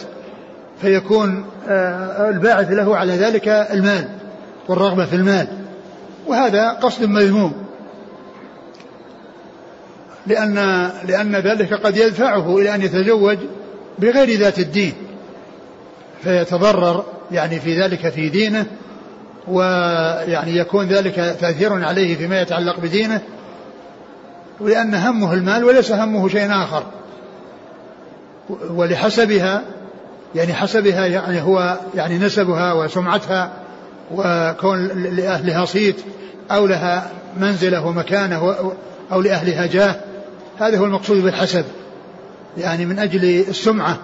[0.81, 4.07] فيكون آه، الباعث له على ذلك المال
[4.67, 5.47] والرغبة في المال.
[6.27, 7.53] وهذا قصد مذموم.
[10.27, 13.37] لأن لأن ذلك قد يدفعه إلى أن يتزوج
[13.99, 14.93] بغير ذات الدين
[16.23, 18.65] فيتضرر يعني في ذلك في دينه
[19.47, 23.21] ويعني يكون ذلك تأثير عليه فيما يتعلق بدينه
[24.59, 26.83] ولأن همه المال وليس همه شيء آخر.
[28.69, 29.61] ولحسبها
[30.35, 33.51] يعني حسبها يعني هو يعني نسبها وسمعتها
[34.11, 35.95] وكون لأهلها صيت
[36.51, 38.55] أو لها منزلة ومكانة
[39.11, 39.95] أو لأهلها جاه
[40.59, 41.65] هذا هو المقصود بالحسب.
[42.57, 43.99] يعني من أجل السمعة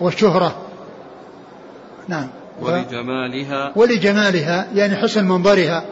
[0.00, 0.56] والشهرة.
[2.08, 2.28] نعم.
[2.60, 3.72] ولجمالها.
[3.76, 5.84] ولجمالها يعني حسن منظرها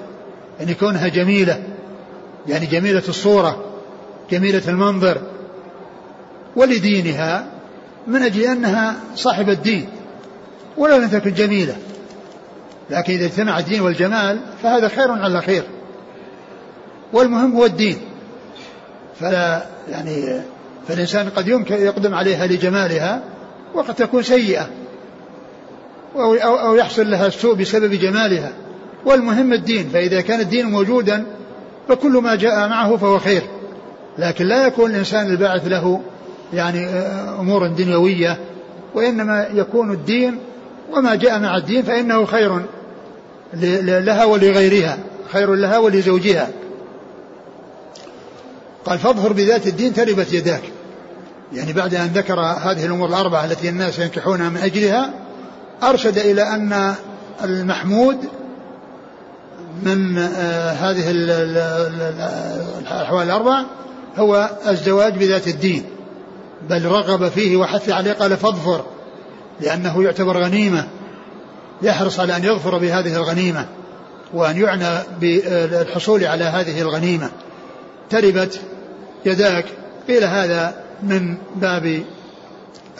[0.58, 1.62] يعني كونها جميلة
[2.48, 3.64] يعني جميلة الصورة
[4.30, 5.20] جميلة المنظر.
[6.56, 7.46] ولدينها
[8.06, 9.88] من أجل أنها صاحبة الدين
[10.76, 11.76] ولو لم تكن جميلة.
[12.90, 15.62] لكن إذا اجتمع الدين والجمال فهذا خير على خير.
[17.12, 17.98] والمهم هو الدين.
[19.20, 20.40] فلا يعني
[20.90, 23.22] فالإنسان قد يمكن يقدم عليها لجمالها
[23.74, 24.68] وقد تكون سيئة
[26.16, 28.52] أو, أو, أو يحصل لها السوء بسبب جمالها.
[29.06, 31.26] والمهم الدين فإذا كان الدين موجودا
[31.88, 33.42] فكل ما جاء معه فهو خير.
[34.18, 36.00] لكن لا يكون الإنسان الباعث له
[36.52, 36.86] يعني
[37.40, 38.38] أمور دنيوية
[38.94, 40.38] وإنما يكون الدين
[40.92, 42.60] وما جاء مع الدين فإنه خير
[43.82, 44.98] لها ولغيرها
[45.32, 46.48] خير لها ولزوجها.
[48.84, 50.62] قال فاظهر بذات الدين تربت يداك.
[51.52, 55.10] يعني بعد أن ذكر هذه الأمور الأربعة التي الناس ينكحونها من أجلها
[55.82, 56.94] أرشد إلى أن
[57.44, 58.16] المحمود
[59.82, 61.04] من آه، هذه
[62.80, 63.64] الأحوال الأربع
[64.16, 65.84] هو الزواج بذات الدين
[66.68, 68.84] بل رغب فيه وحث عليه قال فاظفر
[69.60, 70.88] لأنه يعتبر غنيمة
[71.82, 73.66] يحرص على أن يظفر بهذه الغنيمة
[74.34, 77.30] وأن يعنى بالحصول على هذه الغنيمة.
[78.10, 78.60] تربت
[79.26, 79.64] يداك
[80.08, 82.02] قيل هذا من باب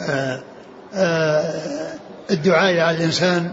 [0.01, 0.43] آه،
[0.93, 1.93] آه،
[2.31, 3.51] الدعاء على الإنسان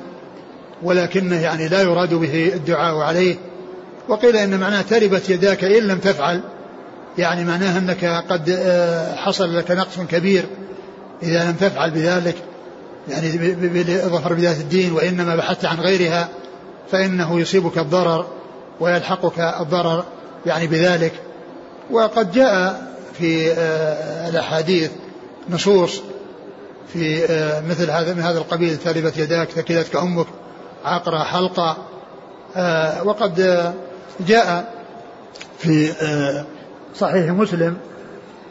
[0.83, 3.37] ولكنه يعني لا يراد به الدعاء عليه.
[4.09, 6.41] وقيل إن معناه تربت يداك إن لم تفعل.
[7.19, 10.45] يعني معناه أنك قد آه، حصل لك نقص كبير
[11.23, 12.37] إذا لم تفعل بذلك.
[13.09, 16.29] يعني بالظفر بذات الدين وإنما بحثت عن غيرها
[16.93, 18.27] فإنه يصيبك الضرر
[18.81, 20.05] ويلحقك الضرر
[20.47, 21.13] يعني بذلك.
[21.91, 22.88] وقد جاء
[23.19, 24.91] في آه، الأحاديث
[25.51, 26.03] نصوص
[26.93, 30.27] في آه، مثل هذا من هذا القبيل ثالبت يداك ثكلتك أمك
[30.85, 31.77] عقرة حلقة
[33.05, 33.65] وقد
[34.21, 34.75] جاء
[35.59, 35.93] في
[36.95, 37.77] صحيح مسلم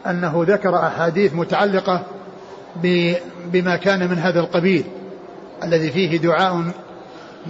[0.06, 2.02] أنه ذكر أحاديث متعلقة
[3.46, 4.84] بما كان من هذا القبيل
[5.64, 6.54] الذي فيه دعاء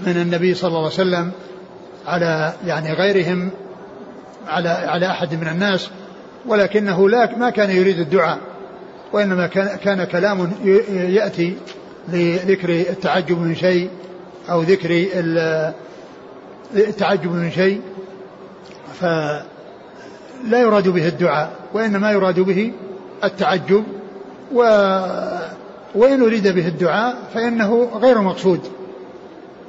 [0.07, 1.33] من النبي صلى الله عليه وسلم
[2.07, 3.51] على يعني غيرهم
[4.49, 5.91] على على أحد من الناس
[6.47, 8.39] ولكنه لا ما كان يريد الدعاء
[9.13, 9.47] وإنما
[9.85, 10.53] كان, كلام
[10.91, 11.57] يأتي
[12.09, 13.91] لذكر التعجب من شيء
[14.51, 15.07] أو ذكر
[16.75, 17.81] التعجب من شيء
[19.01, 19.05] ف
[20.45, 22.73] لا يراد به الدعاء وإنما يراد به
[23.25, 23.85] التعجب
[24.55, 24.63] و
[25.95, 28.61] وإن أريد به الدعاء فإنه غير مقصود.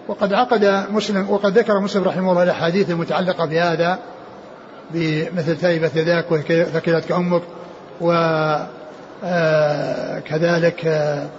[0.07, 3.99] وقد عقد مسلم وقد ذكر مسلم رحمه الله الأحاديث المتعلقة بهذا
[4.93, 7.41] بمثل تائبة يداك وثكلتك أمك
[8.01, 9.25] وكذلك
[10.85, 11.29] آه،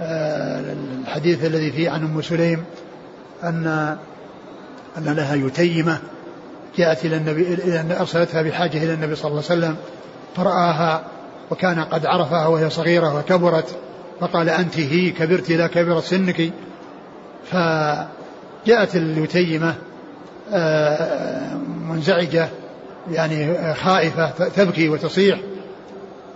[0.00, 0.60] آه،
[1.02, 2.64] الحديث الذي فيه عن أم سليم
[3.44, 3.96] أن
[4.98, 5.98] أن لها يتيمة
[6.76, 9.76] جاءت إلى النبي إلى أرسلتها بحاجة إلى النبي صلى الله عليه وسلم
[10.36, 11.02] فرآها
[11.50, 13.76] وكان قد عرفها وهي صغيرة وكبرت
[14.20, 16.52] فقال أنت هي كبرت لا كبرت سنك.
[17.50, 19.74] فجاءت اليتيمة
[20.52, 21.54] آه،
[21.88, 22.48] منزعجة
[23.10, 25.38] يعني خائفة تبكي وتصيح.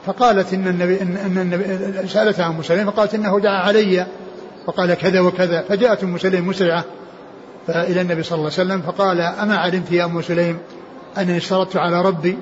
[0.06, 4.06] فقالت إن النبي إن النبي سألتها عن مسلم فقالت إنه دعا علي.
[4.66, 6.84] وقال كذا وكذا فجاءت أم سليم مسرعة
[7.68, 10.58] إلى النبي صلى الله عليه وسلم فقال أما علمت يا أم سليم
[11.18, 12.38] أنني اشترطت على ربي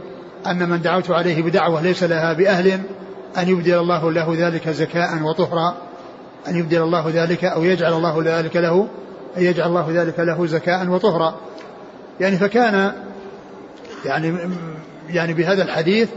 [0.46, 2.80] أن من دعوت عليه بدعوة ليس لها بأهل
[3.38, 5.76] أن يبدل الله له ذلك زكاء وطهرا
[6.48, 8.88] أن يبدل الله ذلك أو يجعل الله ذلك له
[9.36, 11.34] أن يجعل الله ذلك له زكاء وطهرا.
[12.20, 12.92] يعني فكان
[14.04, 14.38] يعني
[15.10, 16.08] يعني بهذا الحديث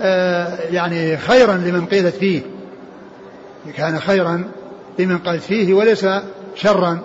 [0.00, 2.42] آه، يعني خيرا لمن قيلت فيه.
[3.76, 4.44] كان خيرا
[4.98, 6.06] لمن قالت فيه وليس
[6.54, 6.98] شرا.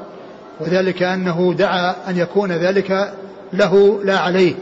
[0.60, 3.14] وذلك أنه دعا أن يكون ذلك
[3.54, 4.54] له لا عليه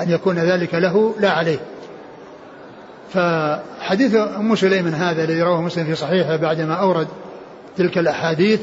[0.00, 1.58] أن يكون ذلك له لا عليه.
[3.14, 7.08] فحديث أم سليم هذا الذي رواه مسلم في صحيحه بعدما أورد
[7.76, 8.60] تلك الأحاديث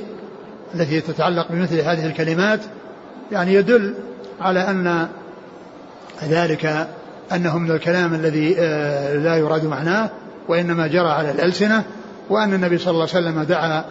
[0.76, 2.60] التي تتعلق بمثل هذه الكلمات
[3.32, 3.96] يعني يدل
[4.42, 5.08] على أن
[6.30, 6.88] ذلك
[7.32, 10.10] أنه من الكلام الذي آه، لا يراد معناه
[10.48, 11.84] وإنما جرى على الألسنة
[12.30, 13.84] وأن النبي صلى الله عليه وسلم دعا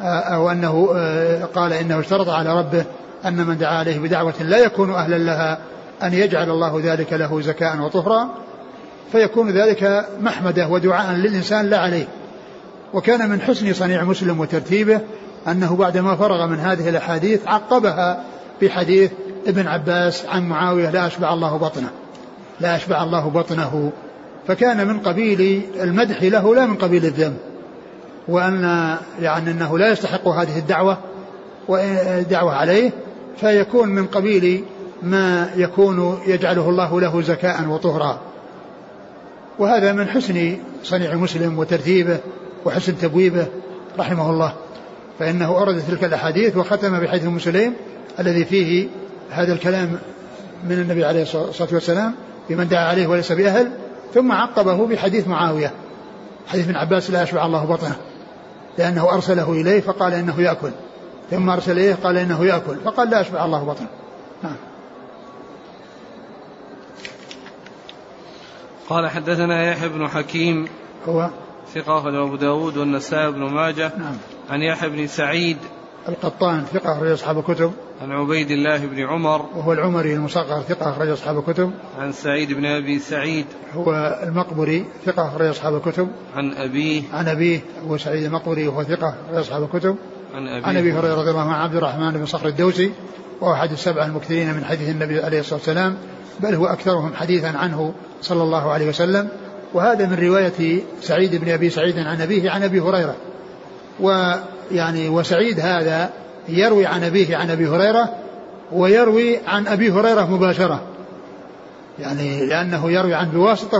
[0.00, 2.84] آه، أو أنه آه، قال إنه اشترط على ربه
[3.24, 5.58] أن من دعا عليه بدعوة لا يكون أهلا لها
[6.02, 8.28] أن يجعل الله ذلك له زكاء وطهرا
[9.12, 12.06] فيكون ذلك محمدة ودعاء للإنسان لا عليه.
[12.94, 15.00] وكان من حسن صنيع مسلم وترتيبه
[15.48, 18.24] أنه بعدما فرغ من هذه الأحاديث عقبها
[18.62, 19.10] بحديث
[19.46, 21.90] ابن عباس عن معاوية لا أشبع الله بطنه.
[22.60, 23.92] لا أشبع الله بطنه.
[24.48, 27.36] فكان من قبيل المدح له لا من قبيل الذم.
[28.28, 28.62] وأن
[29.20, 30.98] يعني أنه لا يستحق هذه الدعوة
[31.68, 32.90] ودعوة عليه
[33.36, 34.64] فيكون من قبيل
[35.02, 38.20] ما يكون يجعله الله له زكاء وطهرا.
[39.58, 42.18] وهذا من حسن صنيع مسلم وترتيبه
[42.64, 43.46] وحسن تبويبه
[43.98, 44.52] رحمه الله.
[45.18, 47.74] فإنه أورد تلك الأحاديث وختم بحديث مسلم
[48.20, 48.88] الذي فيه
[49.30, 49.98] هذا الكلام
[50.64, 52.14] من النبي عليه الصلاة والسلام
[52.48, 53.70] بمن دعا عليه وليس بأهل
[54.14, 55.72] ثم عقبه بحديث معاوية
[56.46, 57.96] حديث ابن عباس لا يشبع الله بطنه
[58.78, 60.70] لأنه أرسله إليه فقال إنه يأكل
[61.30, 63.88] ثم أرسل إليه قال إنه يأكل فقال لا يشبع الله بطنه.
[64.42, 64.56] نعم.
[68.88, 70.68] قال حدثنا يحيى بن حكيم
[71.08, 71.30] هو؟
[71.74, 74.16] ثقة أبو داود والنسائي بن ماجه نعم.
[74.50, 75.56] عن يحيى بن سعيد
[76.08, 77.72] القطان ثقة أخرج أصحاب الكتب.
[78.02, 79.46] عن عبيد الله بن عمر.
[79.56, 81.70] وهو العمري المصغر ثقة أخرج أصحاب الكتب.
[81.98, 83.46] عن سعيد بن أبي سعيد.
[83.74, 86.08] هو المقبري ثقة أخرج أصحاب الكتب.
[86.36, 87.02] عن أبيه.
[87.12, 89.96] عن أبيه هو سعيد المقبري وهو ثقة أخرج أصحاب الكتب.
[90.34, 90.66] عن أبيه.
[90.66, 92.92] عن أبي هريرة رضي الله عنه عبد الرحمن بن صخر الدوسي.
[93.40, 95.96] وهو أحد السبعة المكثرين من حديث النبي عليه الصلاة والسلام.
[96.40, 99.28] بل هو أكثرهم حديثا عنه صلى الله عليه وسلم.
[99.74, 103.16] وهذا من رواية سعيد بن أبي سعيد عن أبيه عن أبي هريرة.
[104.70, 106.10] ويعني وسعيد هذا
[106.48, 108.08] يروي عن أبيه عن أبي هريرة
[108.72, 110.80] ويروي عن أبي هريرة مباشرة.
[111.98, 113.78] يعني لأنه يروي عن بواسطة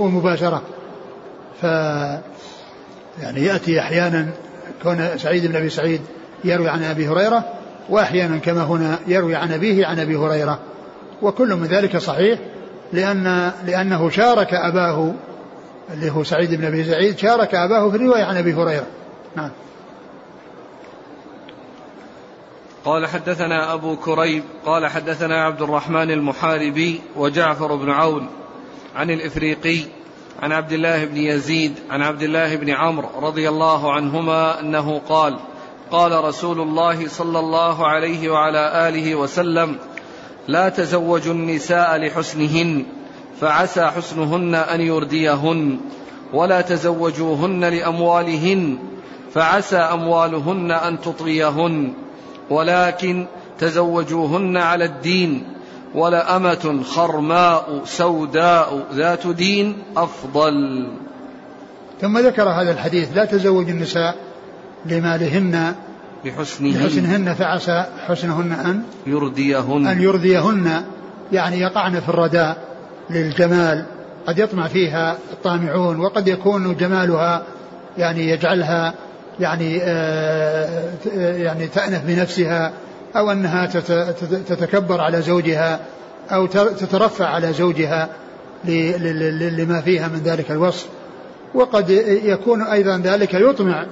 [0.00, 0.62] ومباشرة.
[1.62, 1.64] ف
[3.22, 4.28] يعني يأتي أحيانا
[4.82, 6.00] كون سعيد بن أبي سعيد
[6.44, 7.44] يروي عن أبي هريرة
[7.88, 10.58] وأحيانا كما هنا يروي عن أبيه عن أبي هريرة.
[11.22, 12.38] وكل من ذلك صحيح
[12.92, 15.12] لأن لأنه شارك أباه
[15.94, 18.86] اللي هو سعيد بن أبي سعيد شارك أباه في الرواية عن أبي هريرة.
[19.36, 19.50] نعم.
[22.88, 28.28] قال حدثنا أبو كريب قال حدثنا عبد الرحمن المحاربي وجعفر بن عون
[28.96, 29.80] عن الإفريقي
[30.42, 35.38] عن عبد الله بن يزيد عن عبد الله بن عمرو رضي الله عنهما أنه قال
[35.90, 39.78] قال رسول الله صلى الله عليه وعلى آله وسلم
[40.48, 42.86] لا تزوجوا النساء لحسنهن
[43.40, 45.80] فعسى حسنهن أن يرديهن
[46.32, 48.78] ولا تزوجوهن لأموالهن
[49.34, 52.07] فعسى أموالهن أن تطغيهن.
[52.50, 53.26] ولكن
[53.58, 55.44] تزوجوهن على الدين
[55.94, 60.86] ولأمة خرماء سوداء ذات دين أفضل.
[62.00, 64.14] ثم ذكر هذا الحديث لا تزوج النساء
[64.86, 65.74] لمالهن
[66.24, 70.82] بحسنهن, بحسنهن فعسى حسنهن أن يرديهن أن يرديهن
[71.32, 72.56] يعني يقعن في الرداء
[73.10, 73.86] للجمال
[74.26, 77.42] قد يطمع فيها الطامعون وقد يكون جمالها
[77.98, 78.94] يعني يجعلها
[79.40, 82.72] يعني آه يعني تأنف بنفسها
[83.16, 83.66] أو أنها
[84.48, 85.80] تتكبر على زوجها
[86.30, 88.08] أو تترفع على زوجها
[89.58, 90.86] لما فيها من ذلك الوصف.
[91.54, 91.90] وقد
[92.24, 93.86] يكون أيضا ذلك يطمع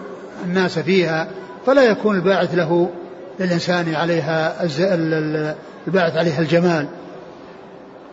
[0.44, 1.28] الناس فيها
[1.66, 2.90] فلا يكون الباعث له
[3.40, 4.66] للإنسان عليها
[5.86, 6.86] الباعث عليها الجمال.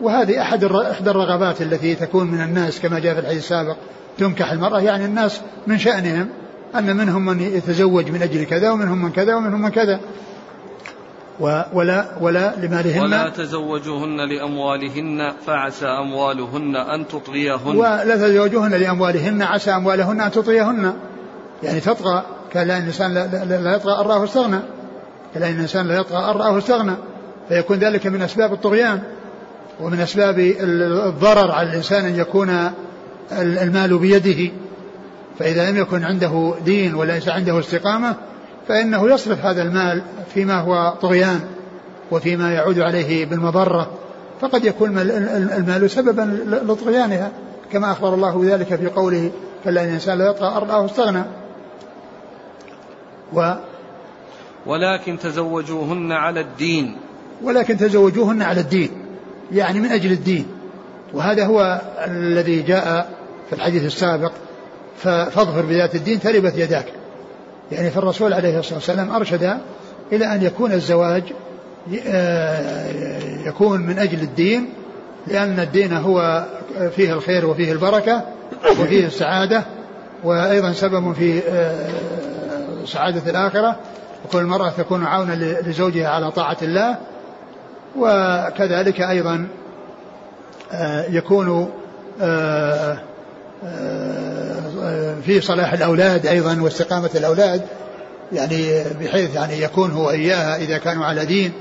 [0.00, 3.76] وهذه أحد إحدى الرغبات التي تكون من الناس كما جاء في الحديث السابق
[4.18, 6.28] تنكح المرأة يعني الناس من شأنهم
[6.78, 10.00] أن منهم من يتزوج من أجل كذا ومنهم من كذا ومنهم من كذا.
[11.40, 13.02] ولا ولا لمالهن.
[13.02, 20.94] ولا تزوجوهن لأموالهن فعسى أموالهن أن تطغيهن ولا تزوجوهن لأموالهن عسى أموالهن أن تطغيهن
[21.62, 22.22] يعني تطغى
[22.52, 24.58] كان الإنسان لا, يطغى أن رآه استغنى.
[25.34, 26.94] كان الإنسان لا يطغى أن رآه استغنى.
[27.48, 29.02] فيكون ذلك من أسباب الطغيان
[29.80, 32.70] ومن أسباب الضرر على الإنسان أن يكون
[33.32, 34.52] المال بيده.
[35.38, 38.16] فإذا لم يكن عنده دين وليس عنده استقامة
[38.68, 40.02] فإنه يصرف هذا المال
[40.34, 41.40] فيما هو طغيان
[42.10, 43.90] وفيما يعود عليه بالمضرة.
[44.40, 47.30] فقد يكون المال سببا لطغيانها
[47.72, 49.30] كما أخبر الله بذلك في قوله
[49.64, 51.22] كلا الإنسان لا يطغى أرضاه استغنى
[53.32, 53.54] و
[54.66, 56.96] ولكن تزوجوهن على الدين.
[57.42, 58.90] ولكن تزوجوهن على الدين
[59.52, 60.46] يعني من أجل الدين.
[61.14, 63.10] وهذا هو الذي جاء
[63.48, 64.32] في الحديث السابق
[64.96, 66.86] فاظفر بذات الدين تربت يداك.
[67.72, 69.58] يعني فالرسول عليه الصلاة والسلام أرشد
[70.12, 71.22] إلى أن يكون الزواج
[73.46, 74.68] يكون من أجل الدين
[75.26, 76.44] لأن الدين هو
[76.96, 78.24] فيه الخير وفيه البركة
[78.80, 79.64] وفيه السعادة
[80.24, 81.40] وأيضا سبب في
[82.86, 83.76] سعادة الآخرة.
[84.24, 85.32] وكل المرأة تكون عونا
[85.66, 86.96] لزوجها على طاعة الله.
[87.98, 89.46] وكذلك أيضا
[91.08, 91.70] يكون
[95.26, 97.62] في صلاح الأولاد أيضا واستقامة الأولاد
[98.32, 101.52] يعني بحيث يعني يكون هو إياها إذا كانوا على دين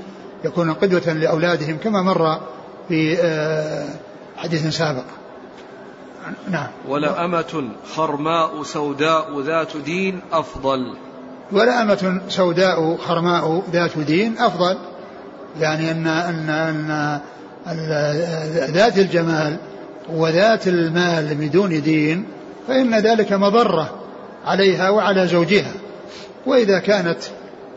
[0.46, 2.40] يكون قدوة لأولادهم كما مر
[2.88, 3.86] في آه،
[4.38, 5.04] حديث سابق.
[6.50, 6.68] نعم.
[6.88, 10.96] ولا أمة خرماء سوداء ذات دين أفضل.
[11.52, 14.78] ولا أمة سوداء خرماء ذات دين أفضل
[15.60, 16.50] يعني أن أن
[17.68, 19.58] أن ذات الجمال
[20.10, 22.26] وذات المال بدون دين
[22.68, 24.00] فإن ذلك مضرة
[24.46, 25.72] عليها وعلى زوجها.
[26.46, 27.20] وإذا كانت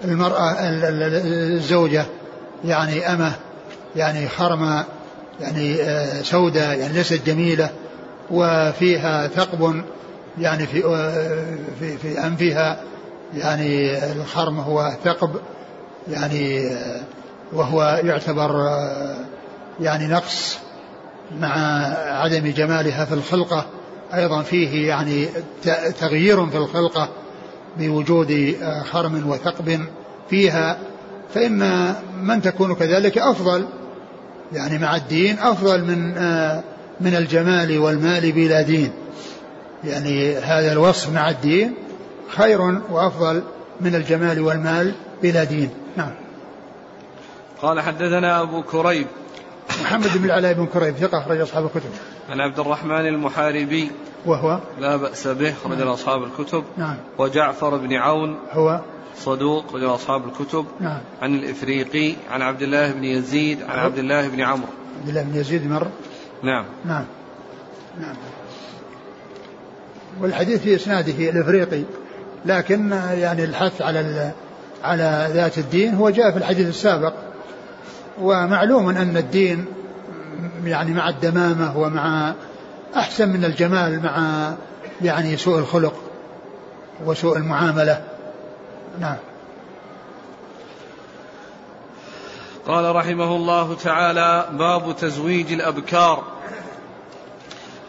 [0.05, 2.05] المرأة الزوجة
[2.65, 3.33] يعني أمة
[3.97, 4.85] يعني خرمة
[5.41, 7.71] يعني آه، سوداء يعني ليست جميلة
[8.31, 9.83] وفيها ثقب
[10.39, 11.45] يعني في آه،
[11.81, 12.81] في في أنفها
[13.35, 15.31] يعني الخرم هو ثقب
[16.09, 17.01] يعني آه،
[17.53, 18.51] وهو يعتبر
[19.81, 20.59] يعني نقص.
[21.41, 21.55] مع
[22.23, 23.67] عدم جمالها في الخلقة
[24.15, 25.29] أيضا فيه يعني
[26.01, 27.09] تغيير في الخلقة
[27.79, 28.57] بوجود
[28.91, 29.81] خرم وثقب
[30.31, 30.79] فيها.
[31.35, 33.67] فإن من تكون كذلك أفضل
[34.53, 36.15] يعني مع الدين أفضل من
[37.01, 38.91] من الجمال والمال بلا دين.
[39.85, 41.75] يعني هذا الوصف مع الدين
[42.29, 42.61] خير
[42.91, 43.43] وأفضل
[43.81, 45.71] من الجمال والمال بلا دين.
[45.97, 46.13] نعم.
[47.63, 49.07] قال حدثنا أبو كريب
[49.83, 51.91] محمد بن العلاء بن كريب ثقة أخرج أصحاب الكتب.
[52.31, 53.91] عن عبد الرحمن المحاربي
[54.27, 55.89] وهو؟ لا بأس به رجل نعم.
[55.89, 56.65] أصحاب الكتب.
[56.77, 56.97] نعم.
[57.19, 58.81] وجعفر بن عون هو؟
[59.19, 60.67] صدوق رجل أصحاب الكتب.
[60.81, 61.01] نعم.
[61.23, 64.69] عن الإفريقي عن عبد الله بن يزيد عن عبد الله بن عمرو.
[65.01, 65.89] عبد الله بن يزيد مر؟
[66.43, 66.65] نعم.
[66.85, 67.05] نعم.
[68.01, 68.17] نعم.
[70.21, 71.83] والحديث في إسناده الإفريقي
[72.47, 74.33] لكن يعني الحث على
[74.85, 77.13] على ذات الدين هو جاء في الحديث السابق.
[78.21, 79.67] ومعلوم أن الدين
[80.65, 82.35] يعني مع الدمامة ومع
[82.97, 84.53] أحسن من الجمال مع
[85.03, 85.95] يعني سوء الخلق
[87.05, 88.05] وسوء المعاملة.
[89.01, 89.17] نعم.
[92.67, 96.25] قال رحمه الله تعالى باب تزويج الأبكار.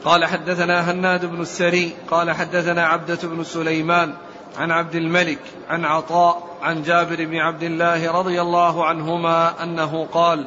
[0.05, 4.13] قال حدثنا هناد بن السري قال حدثنا عبدة بن سليمان
[4.57, 5.39] عن عبد الملك
[5.69, 10.45] عن عطاء عن جابر بن عبد الله رضي الله عنهما أنه قال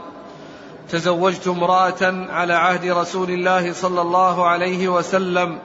[0.91, 5.59] تزوجت امرأة على عهد رسول الله صلى الله عليه وسلم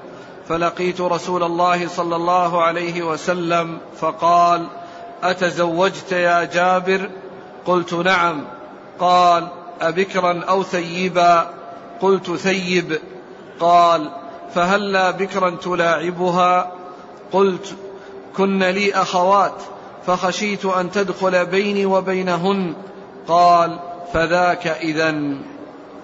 [0.49, 4.67] فلقيت رسول الله صلى الله عليه وسلم فقال
[5.23, 7.09] أتزوجت يا جابر؟
[7.65, 8.43] قلت نعم.
[8.99, 9.47] قال
[9.81, 11.49] أبكرا أو ثيبا؟
[12.01, 12.99] قلت ثيب.
[13.59, 14.11] قال
[14.53, 16.71] فهلا بكرا تلاعبها؟
[17.31, 17.75] قلت
[18.37, 19.61] كن لي أخوات
[20.07, 22.73] فخشيت أن تدخل بيني وبينهن.
[23.27, 23.79] قال
[24.13, 25.15] فذاك إذا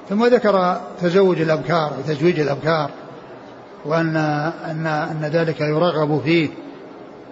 [0.10, 2.90] ثم ذكر تزوج الأبكار وتزويج الأبكار
[3.86, 4.16] وأن
[4.66, 6.50] أن أن ذلك يرغب فيه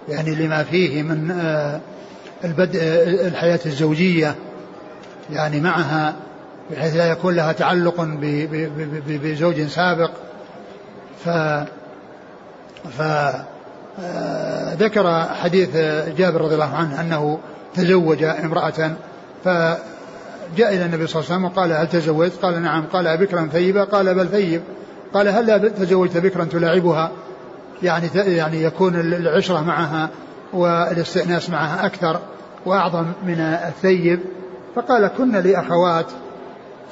[0.08, 1.80] يعني لما فيه من آه،
[2.44, 2.78] البدء
[3.26, 4.34] الحياة الزوجية
[5.30, 6.14] يعني معها
[6.70, 7.94] بحيث لا يكون لها تعلق
[9.06, 10.10] بزوج سابق.
[11.24, 11.28] ف
[12.98, 13.02] ف
[14.78, 15.76] ذكر حديث
[16.16, 17.38] جابر رضي الله عنه أنه
[17.74, 18.92] تزوج امرأة
[19.44, 19.78] فجاء
[20.74, 24.14] إلى النبي صلى الله عليه وسلم وقال هل تزوجت؟ قال نعم، قال أبكرا ثيبا؟ قال
[24.14, 24.62] بل ثيب،
[25.14, 27.10] قال هل تزوجت بكرا تلاعبها؟
[27.82, 30.08] يعني يعني يكون العشرة معها
[30.52, 32.20] والاستئناس معها أكثر
[32.66, 34.20] وأعظم من الثيب
[34.76, 36.06] فقال كن لي أخوات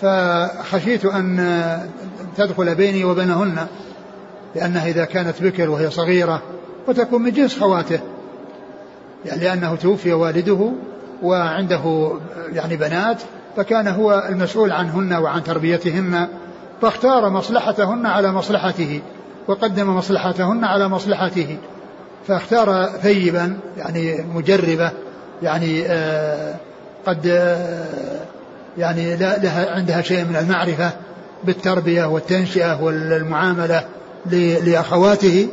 [0.00, 1.38] فخشيت أن
[2.36, 3.66] تدخل بيني وبينهن
[4.54, 6.42] لأنها إذا كانت بكر وهي صغيرة
[6.88, 8.00] وتكون من جنس خواته.
[9.24, 10.72] يعني لأنه توفي والده
[11.22, 12.12] وعنده
[12.52, 13.22] يعني بنات
[13.56, 16.28] فكان هو المسؤول عنهن وعن تربيتهن
[16.82, 19.00] فاختار مصلحتهن على مصلحته
[19.48, 21.56] وقدم مصلحتهن على مصلحته.
[22.28, 24.90] فاختار ثيبا يعني مجربة
[25.42, 26.54] يعني آه
[27.06, 27.84] قد آه
[28.78, 30.90] يعني لها عندها شيء من المعرفة
[31.44, 33.84] بالتربية والتنشئة والمعاملة
[34.64, 35.48] لأخواته.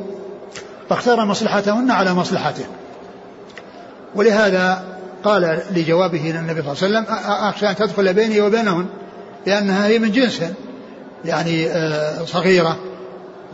[0.89, 2.65] فاختار مصلحتهن على مصلحته.
[4.15, 4.83] ولهذا
[5.23, 8.85] قال لجوابه للنبي صلى الله عليه وسلم أخشى أن تدخل بيني وبينهن
[9.45, 10.41] لأنها هي من جنس
[11.25, 12.79] يعني آه، صغيرة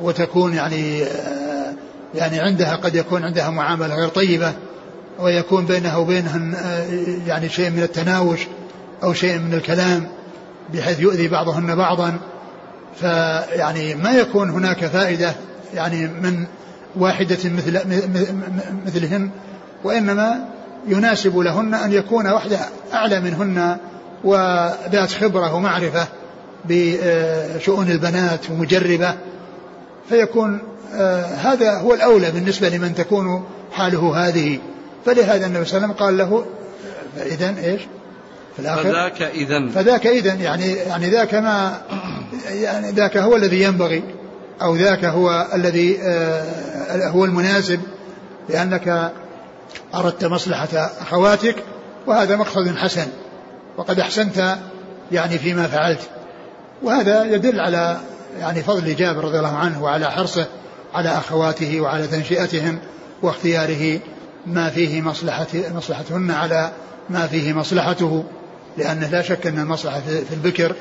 [0.01, 1.73] وتكون يعني آه،
[2.15, 4.53] يعني عندها قد يكون عندها معاملة غير طيبة
[5.19, 6.39] ويكون بينها وبينها
[7.27, 8.39] يعني شيء من التناوش
[9.03, 10.07] أو شيء من الكلام
[10.73, 12.17] بحيث يؤذي بعضهن بعضا.
[12.99, 15.33] فيعني ما يكون هناك فائدة
[15.73, 16.45] يعني من
[16.95, 17.79] واحدة مثل
[18.85, 19.29] مثلهن
[19.83, 20.45] وإنما
[20.87, 22.59] يناسب لهن أن يكون واحدة
[22.93, 23.77] أعلى منهن
[24.23, 26.07] وذات خبرة ومعرفة
[26.65, 29.13] بشؤون البنات ومجربة.
[30.09, 30.59] فيكون
[30.93, 34.59] آه، هذا هو الأولى بالنسبة لمن تكون حاله هذه.
[35.05, 36.45] فلهذا النبي صلى الله عليه وسلم قال له
[37.25, 37.81] إذا إيش؟
[38.55, 38.83] في الآخر.
[38.83, 41.81] فذاك إذا فذاك إذا يعني يعني ذاك ما
[42.49, 44.03] يعني ذاك هو الذي ينبغي.
[44.61, 47.79] أو ذاك هو الذي آه، هو المناسب
[48.49, 49.11] لأنك
[49.95, 51.55] أردت مصلحة أخواتك
[52.07, 53.07] وهذا مقصد حسن
[53.77, 54.57] وقد أحسنت
[55.11, 55.99] يعني فيما فعلت.
[56.83, 57.97] وهذا يدل على
[58.39, 60.47] يعني فضل جابر رضي الله عنه وعلى حرصه
[60.93, 62.79] على أخواته وعلى تنشئتهم
[63.21, 63.99] واختياره
[64.45, 66.71] ما فيه مصلحة مصلحتهن على
[67.09, 68.23] ما فيه مصلحته
[68.77, 70.75] لأنه لا شك أن المصلحة في البكر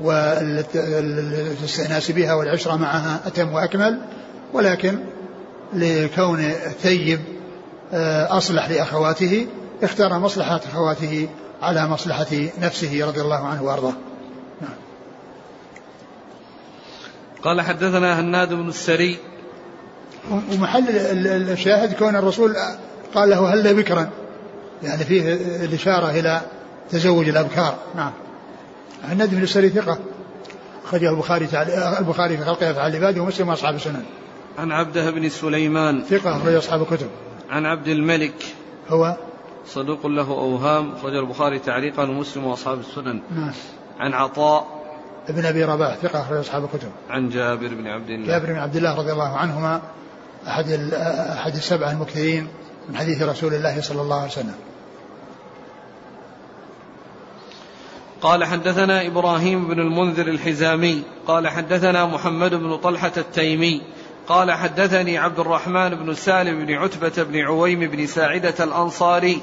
[0.00, 4.00] والاستئناس بها والعشرة معها أتم وأكمل
[4.52, 4.98] ولكن
[5.72, 7.20] لكون الثيب
[7.92, 9.46] آه، أصلح لأخواته
[9.82, 11.28] اختار مصلحة أخواته
[11.62, 12.26] على مصلحة
[12.60, 13.92] نفسه رضي الله عنه وأرضاه.
[14.60, 14.74] نعم.
[17.42, 19.18] قال حدثنا هناد بن السري.
[20.30, 20.84] ومحل
[21.50, 22.56] الشاهد كون الرسول
[23.14, 24.10] قال له هل بكرا؟
[24.82, 25.32] يعني فيه
[25.64, 26.40] الإشارة إلى
[26.90, 27.78] تزوج الأبكار.
[27.94, 28.12] نعم.
[29.04, 29.98] هناد بن السري ثقة.
[30.84, 31.48] أخرجه البخاري
[31.98, 34.04] البخاري في خلق أفعال العباد ومسلم وأصحاب السنن.
[34.58, 36.02] عن عبده بن سليمان.
[36.02, 37.08] ثقة أخرج أصحاب الكتب.
[37.50, 38.44] عن عبد الملك.
[38.88, 39.16] هو؟
[39.66, 43.20] صدوق له أوهام أخرج البخاري تعليقا ومسلم وأصحاب السنن.
[43.36, 43.52] نعم.
[43.98, 44.66] عن عطاء.
[45.28, 46.88] ابن أبي رباح ثقة أخرج أصحاب الكتب.
[47.10, 48.26] عن جابر بن عبد الله.
[48.26, 49.80] جابر بن عبد الله رضي الله عنهما
[50.48, 50.70] أحد
[51.36, 52.48] أحد السبعة المكثرين
[52.88, 54.54] من حديث رسول الله صلى الله عليه وسلم.
[58.26, 63.82] قال حدثنا إبراهيم بن المنذر الحزامي قال حدثنا محمد بن طلحة التيمي
[64.28, 69.40] قال حدثني عبد الرحمن بن سالم بن عتبة بن عويم بن ساعدة الأنصاري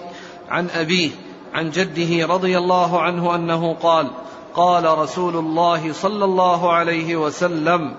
[0.50, 1.10] عن أبيه
[1.54, 4.08] عن جده رضي الله عنه أنه قال
[4.56, 7.96] قال رسول الله صلى الله عليه وسلم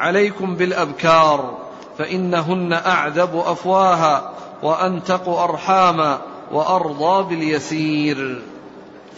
[0.00, 1.58] عليكم بالأبكار
[1.98, 4.32] فإنهن أعذب أفواها
[4.62, 6.20] وأنتق أرحاما
[6.52, 8.42] وأرضى باليسير.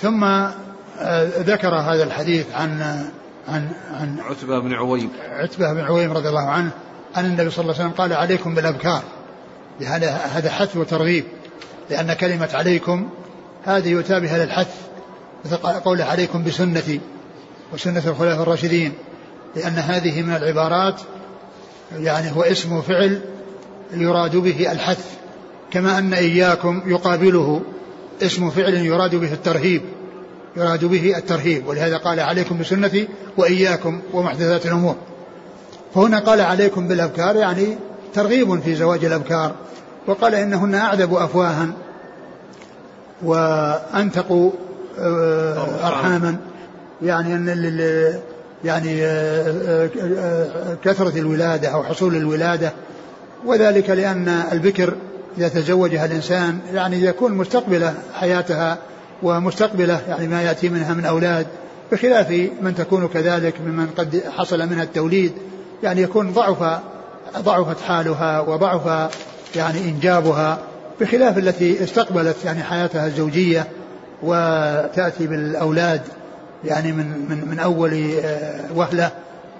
[0.00, 0.24] ثم
[1.38, 2.82] ذكر هذا الحديث عن
[3.48, 3.68] عن
[4.00, 5.10] عن عتبة بن عويم.
[5.30, 6.70] عتبة بن عويم رضي الله عنه
[7.16, 9.02] أن النبي صلى الله عليه وسلم قال عليكم بالأبكار.
[9.86, 11.24] هذا هذا حث وترغيب
[11.90, 13.08] لأن كلمة عليكم
[13.64, 14.74] هذه يؤتى بها للحث
[15.44, 17.00] مثل قوله عليكم بسنتي
[17.72, 18.92] وسنة الخلفاء الراشدين
[19.56, 21.00] لأن هذه من العبارات
[21.96, 23.20] يعني هو اسم وفعل
[23.92, 25.04] يراد به الحث
[25.70, 27.62] كما أن إياكم يقابله
[28.22, 29.82] اسم فعل يراد به الترهيب.
[30.56, 34.96] يراد به الترهيب ولهذا قال عليكم بسنتي وإياكم ومحدثات الأمور.
[35.94, 37.78] فهنا قال عليكم بالأبكار يعني
[38.14, 39.54] ترغيب في زواج الأبكار
[40.06, 41.66] وقال إنهن أعذب أفواها
[43.22, 44.50] وأنتقوا
[44.98, 46.36] آه، أرحاما.
[47.02, 47.48] يعني أن
[48.64, 52.72] يعني آه، آه، كثرة الولادة أو حصول الولادة
[53.44, 54.94] وذلك لأن البكر
[55.38, 58.78] إذا تزوجها الإنسان يعني يكون مستقبلة حياتها
[59.22, 61.46] ومستقبلة يعني ما يأتي منها من أولاد
[61.92, 62.30] بخلاف
[62.62, 65.32] من تكون كذلك ممن قد حصل منها التوليد
[65.82, 66.80] يعني يكون ضعف
[67.38, 69.10] ضعفت حالها وضعف
[69.56, 70.58] يعني إنجابها
[71.00, 73.66] بخلاف التي استقبلت يعني حياتها الزوجية
[74.22, 76.02] وتأتي بالأولاد
[76.64, 79.10] يعني من من من أول آه، وهلة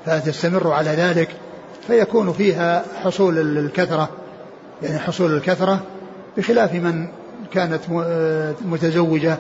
[0.07, 1.29] فتستمر على ذلك
[1.87, 4.09] فيكون فيها حصول الكثرة
[4.83, 5.81] يعني حصول الكثرة
[6.37, 7.07] بخلاف من
[7.53, 7.81] كانت
[8.65, 9.39] متزوجة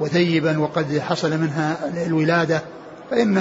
[0.00, 2.60] وثيبا وقد حصل منها الولادة
[3.10, 3.38] فإن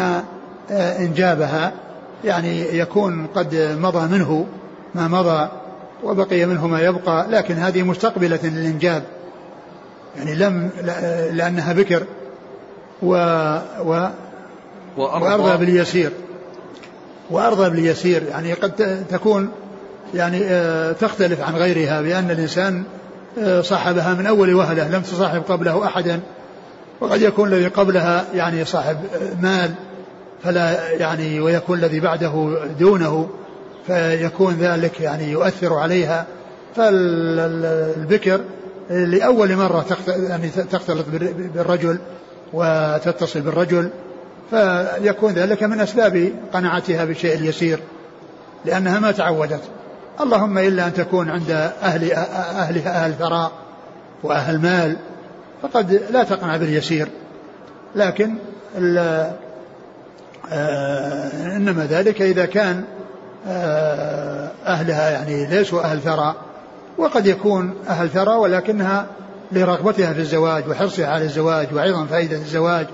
[0.72, 1.74] آه، إنجابها
[2.26, 4.46] يعني يكون قد مضى منه
[4.96, 5.50] ما مضى
[6.04, 9.04] وبقي منه ما يبقى لكن هذه مستقبلة للإنجاب.
[10.18, 10.70] يعني لم
[11.32, 12.04] لأنها بكر
[13.02, 13.14] و,
[13.86, 14.10] و
[14.98, 15.66] وأرضى.
[15.66, 16.12] باليسير.
[17.30, 19.50] وأرضى باليسير يعني قد تكون
[20.14, 22.84] يعني آه، تختلف عن غيرها بأن الإنسان
[23.62, 26.20] صاحبها من أول وهلة لم تصاحب قبله أحدا.
[27.02, 28.98] وقد يكون الذي قبلها يعني صاحب
[29.42, 29.72] مال
[30.44, 33.30] فلا يعني ويكون الذي بعده دونه
[33.88, 36.26] فيكون ذلك يعني يؤثر عليها.
[36.76, 38.42] فالبكر
[38.90, 41.06] لأول مرة يعني تختلط
[41.56, 42.00] بالرجل
[42.54, 43.90] وتتصل بالرجل
[44.50, 47.80] فيكون ذلك من أسباب قناعتها بالشيء اليسير
[48.66, 49.62] لأنها ما تعودت.
[50.22, 51.52] اللهم إلا أن تكون عند
[51.82, 53.52] أهل أهلها أهل ثراء
[54.24, 54.96] وأهل مال
[55.62, 57.08] فقد لا تقنع باليسير.
[57.96, 58.36] لكن
[58.78, 59.34] آه
[61.56, 62.84] إنما ذلك إذا كان
[63.48, 66.36] آه أهلها يعني ليسوا أهل ثراء
[66.98, 69.06] وقد يكون أهل ثراء ولكنها
[69.52, 72.88] لرغبتها في الزواج وحرصها على الزواج وأيضا فائدة الزواج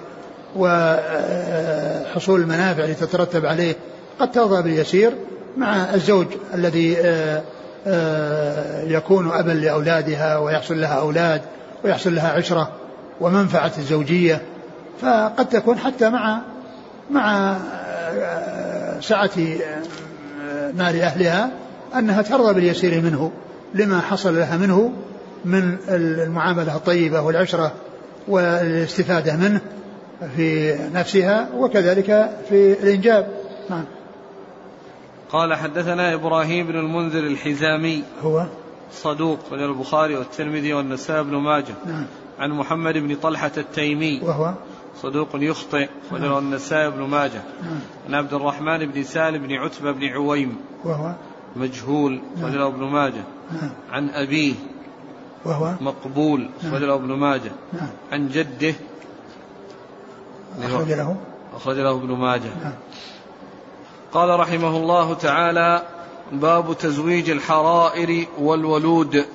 [0.55, 3.75] وحصول المنافع التي تترتب عليه
[4.19, 5.13] قد ترضى باليسير.
[5.57, 7.43] مع الزوج الذي آه،
[7.87, 11.41] آه، يكون أبا لأولادها ويحصل لها أولاد
[11.83, 12.71] ويحصل لها عشرة
[13.21, 14.41] ومنفعة الزوجية
[15.01, 16.41] فقد تكون حتى مع
[17.11, 19.31] مع آه، سعة
[20.73, 21.49] مال أهلها
[21.95, 23.31] أنها ترضى باليسير منه
[23.73, 24.91] لما حصل لها منه
[25.45, 27.71] من المعاملة الطيبة والعشرة
[28.27, 29.61] والاستفادة منه
[30.35, 33.27] في نفسها وكذلك في الإنجاب.
[33.69, 33.85] نعم.
[35.31, 38.03] قال حدثنا إبراهيم بن المنذر الحزامي.
[38.23, 38.45] هو؟
[38.91, 41.73] صدوق من البخاري والترمذي والنسائي بن ماجه.
[41.85, 42.05] نعم.
[42.39, 44.19] عن محمد بن طلحة التيمي.
[44.23, 44.53] وهو؟
[45.01, 46.37] صدوق يخطئ وله نعم.
[46.37, 47.41] النسائي بن ماجه.
[47.63, 47.79] نعم.
[48.07, 50.57] عن عبد الرحمن بن سالم بن عتبة بن عويم.
[50.83, 51.11] وهو؟
[51.55, 52.61] مجهول نعم.
[52.61, 53.23] ابن ماجه.
[53.51, 53.69] نعم.
[53.91, 54.53] عن أبيه.
[55.45, 56.75] وهو؟ مقبول نعم.
[56.75, 57.51] ابن ماجه.
[57.73, 57.89] نعم.
[58.11, 58.75] عن جده.
[60.63, 61.15] أخرج له؟
[61.55, 62.49] أخرج له ابن ماجه.
[62.63, 62.73] نعم.
[64.15, 65.81] قال رحمه الله تعالى
[66.31, 69.25] باب تزويج الحرائر والولود.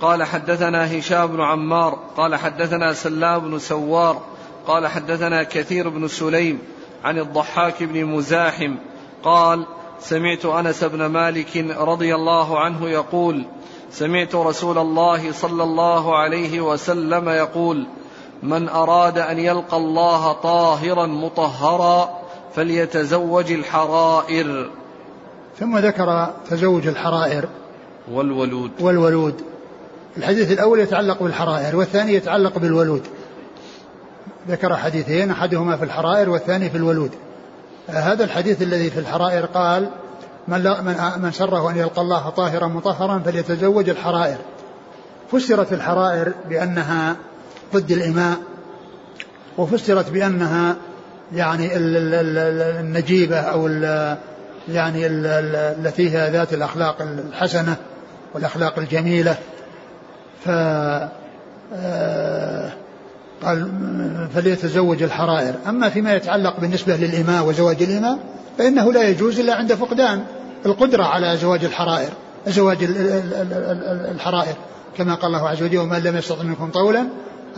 [0.00, 4.20] قال حدثنا هشام بن عمار قال حدثنا سلام بن سوار
[4.66, 6.58] قال حدثنا كثير بن سليم
[7.04, 8.74] عن الضحاك بن مزاحم
[9.24, 9.66] قال
[10.00, 13.44] سمعت أنس بن مالك رضي الله عنه يقول
[13.90, 17.86] سمعت رسول الله صلى الله عليه وسلم يقول
[18.42, 22.17] من أراد أن يلقى الله طاهرا مطهرا
[22.54, 24.70] فليتزوج الحرائر.
[25.58, 27.48] ثم ذكر تزوج الحرائر
[28.12, 28.70] والولود.
[28.80, 29.34] والولود.
[30.16, 33.02] الحديث الأول يتعلق بالحرائر والثاني يتعلق بالولود.
[34.48, 37.10] ذكر حديثين أحدهما في الحرائر والثاني في الولود.
[37.88, 39.90] هذا الحديث الذي في الحرائر قال
[40.48, 44.38] من, من, من سره أن يلقى الله طاهرا مطهرا فليتزوج الحرائر.
[45.32, 47.16] فسرت الحرائر بأنها
[47.74, 48.36] ضد الإماء
[49.58, 50.76] وفسرت بأنها
[51.32, 53.68] يعني النجيبة أو
[54.68, 57.76] يعني التي هي ذات الأخلاق الحسنة
[58.34, 59.36] والأخلاق الجميلة.
[60.44, 60.48] ف
[61.74, 62.72] آه،
[63.42, 63.70] قال
[64.34, 65.54] فليتزوج الحرائر.
[65.68, 68.18] أما فيما يتعلق بالنسبة للإماء وزواج الإماء
[68.58, 70.24] فإنه لا يجوز إلا عند فقدان
[70.66, 72.10] القدرة على زواج الحرائر
[72.46, 72.78] زواج
[74.14, 74.54] الحرائر.
[74.96, 77.00] كما قال الله عز وجل ومن لم يستطع منكم طولا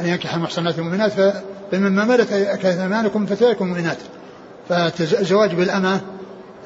[0.01, 1.13] أن ينكح المحصنات المؤمنات
[1.73, 2.33] فمما ملك
[2.65, 3.97] أيمانكم فتيكم مؤمنات
[4.69, 6.01] فالزواج بالأمة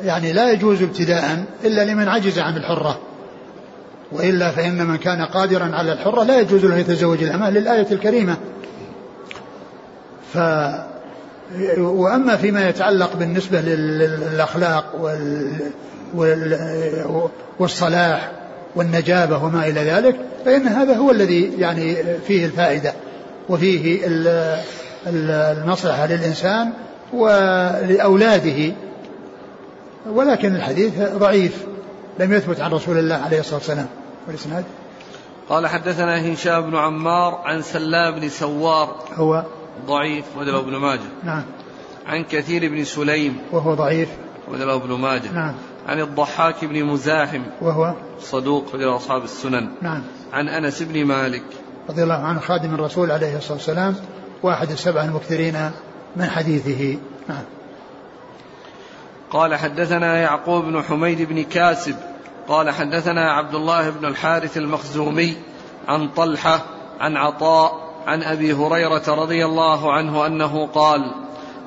[0.02, 2.98] يعني لا يجوز ابتداء إلا لمن عجز عن الحرة.
[4.12, 8.36] وإلا فإن من كان قادرا على الحرة لا يجوز له يتزوج الأمة للآية الكريمة.
[10.32, 10.38] ف
[11.78, 14.84] وأما فيما يتعلق بالنسبة للأخلاق
[16.14, 16.58] وال...
[17.58, 18.30] والصلاح
[18.76, 21.96] والنجابة وما إلى ذلك فإن هذا هو الذي يعني
[22.26, 22.92] فيه الفائدة.
[23.48, 24.06] وفيه
[25.06, 26.72] المصلحة للإنسان
[27.12, 28.74] ولأولاده.
[30.06, 31.64] ولكن الحديث ضعيف
[32.18, 33.86] لم يثبت عن رسول الله عليه الصلاة والسلام.
[34.26, 34.64] والإسناد؟
[35.48, 38.96] قال حدثنا هشام بن عمار عن سلام بن سوار.
[39.14, 39.44] هو؟
[39.86, 41.00] ضعيف ودله ابن ماجه.
[41.24, 41.42] نعم.
[42.06, 43.38] عن كثير بن سليم.
[43.52, 44.08] وهو ضعيف.
[44.48, 45.32] ودله ابن ماجه.
[45.32, 45.54] نعم.
[45.88, 47.42] عن الضحاك بن مزاحم.
[47.60, 49.68] وهو؟ صدوق ودله أصحاب السنن.
[49.82, 50.02] نعم.
[50.32, 51.44] عن أنس بن مالك.
[51.90, 53.96] رضي الله عنه خادم الرسول عليه الصلاة والسلام.
[54.44, 55.70] واحد السبع المكثرين
[56.16, 56.98] من حديثه.
[57.28, 57.44] نعم.
[59.30, 61.96] قال حدثنا يعقوب بن حميد بن كاسب.
[62.48, 65.36] قال حدثنا عبد الله بن الحارث المخزومي
[65.88, 66.64] عن طلحة
[67.00, 71.14] عن عطاء عن أبي هريرة رضي الله عنه أنه قال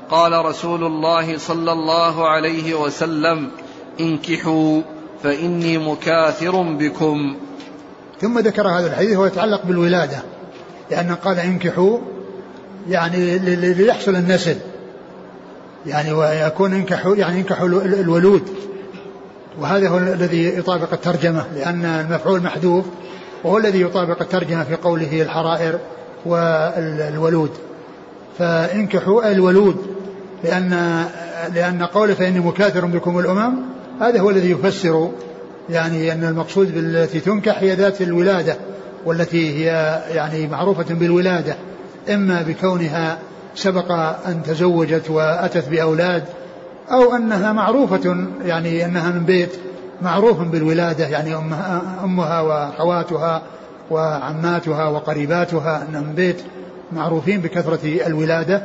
[0.10, 3.52] قال رسول الله صلى الله عليه وسلم
[4.00, 4.82] انكحوا
[5.24, 7.36] فإني مكاثر بكم.
[8.22, 10.24] ثم ذكر هذا الحديث ويتعلق بالولادة
[10.92, 12.00] لأنه قال انكحوا
[12.90, 13.38] يعني
[13.74, 14.56] ليحصل النسل.
[15.86, 18.44] يعني ويكون انكحوا يعني انكحوا الولود.
[19.60, 22.86] وهذا هو الذي يطابق الترجمة لأن المفعول محذوف
[23.44, 25.80] وهو الذي يطابق الترجمة في قوله الحرائر
[26.26, 27.52] والولود.
[28.40, 29.78] فانكحوا الولود
[30.44, 31.04] لأن
[31.54, 33.54] لأن قوله فإني مكاثر بكم الأمم
[34.02, 35.12] هذا هو الذي يفسر
[35.70, 38.56] يعني أن المقصود بالتي تنكح هي ذات الولادة
[39.06, 41.56] والتي هي يعني معروفة بالولادة.
[42.10, 43.18] إما بكونها
[43.56, 43.92] سبق
[44.28, 46.24] أن تزوجت وأتت بأولاد
[46.92, 49.52] أو أنها معروفة يعني أنها من بيت
[50.02, 53.42] معروف بالولادة يعني أمها, أمها وأخواتها
[53.92, 56.42] وعماتها وقريباتها أنهم بيت
[56.92, 58.62] معروفين بكثرة الولادة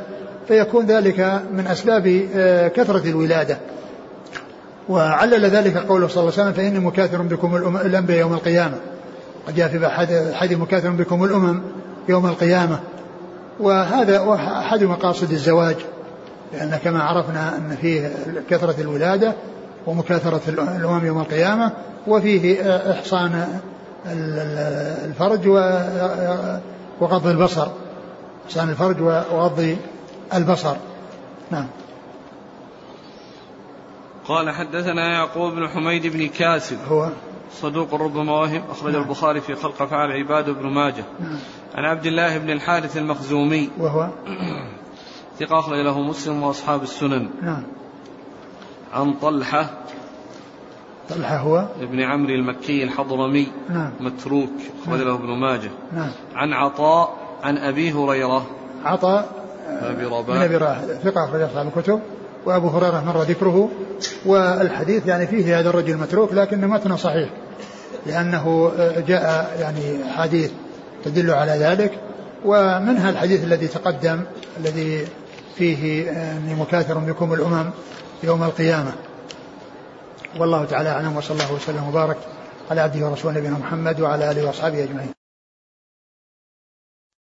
[0.47, 3.57] فيكون ذلك من أسباب آه، كثرة الولادة.
[4.89, 8.77] وعلل ذلك قوله صلى الله عليه وسلم فإني مكاثر بكم الأنبياء يوم القيامة.
[9.47, 9.87] قد جاء في
[10.33, 11.61] أحد مكاثر بكم الأمم
[12.09, 12.79] يوم القيامة.
[13.59, 15.75] وهذا أحد مقاصد الزواج
[16.53, 18.11] لأن كما عرفنا أن فيه
[18.49, 19.33] كثرة الولادة
[19.87, 21.71] ومكاثرة الأمم يوم القيامة
[22.07, 23.61] وفيه إحصان
[25.05, 25.47] الفرج
[27.01, 27.67] وغض البصر
[28.45, 29.77] إحصان الفرج وغض
[30.33, 30.75] البصر.
[31.51, 31.67] نعم.
[34.27, 36.77] قال حدثنا يعقوب بن حميد بن كاسب.
[36.89, 37.09] هو
[37.53, 39.01] صدوق ربما وهم أخرج نعم.
[39.01, 41.03] البخاري في خلق أفعال عباد بن ماجه.
[41.19, 41.37] نعم.
[41.75, 43.69] عن عبد الله بن الحارث المخزومي.
[43.79, 44.09] وهو؟
[45.39, 47.29] ثقة أخرج له مسلم وأصحاب السنن.
[47.41, 47.63] نعم.
[48.93, 49.69] عن طلحة.
[51.09, 53.47] طلحة هو؟ ابن عمرو المكي الحضرمي.
[53.69, 53.91] نعم.
[53.99, 54.49] متروك
[54.83, 55.07] أخرج نعم.
[55.07, 55.71] له ابن ماجه.
[55.93, 56.11] نعم.
[56.35, 58.45] عن عطاء عن أبي هريرة.
[58.85, 59.29] عطاء
[59.67, 60.37] أبي رباح.
[60.37, 60.79] من أبي رباح.
[60.79, 61.99] ثقة أخرج أصحاب الكتب.
[62.45, 63.69] وأبو هريرة مر ذكره
[64.25, 67.29] والحديث يعني فيه هذا الرجل متروك لكن متنه صحيح
[68.05, 68.71] لأنه
[69.07, 70.51] جاء يعني حديث
[71.05, 71.91] تدل على ذلك
[72.45, 74.21] ومنها الحديث الذي تقدم
[74.59, 75.07] الذي
[75.55, 77.69] فيه اني مكاثر بكم الأمم
[78.23, 78.91] يوم القيامة.
[80.39, 82.17] والله تعالى أعلم وصلى الله وسلم وبارك
[82.71, 85.22] على عبده ورسوله نبينا محمد وعلى آله وأصحابه أجمعين.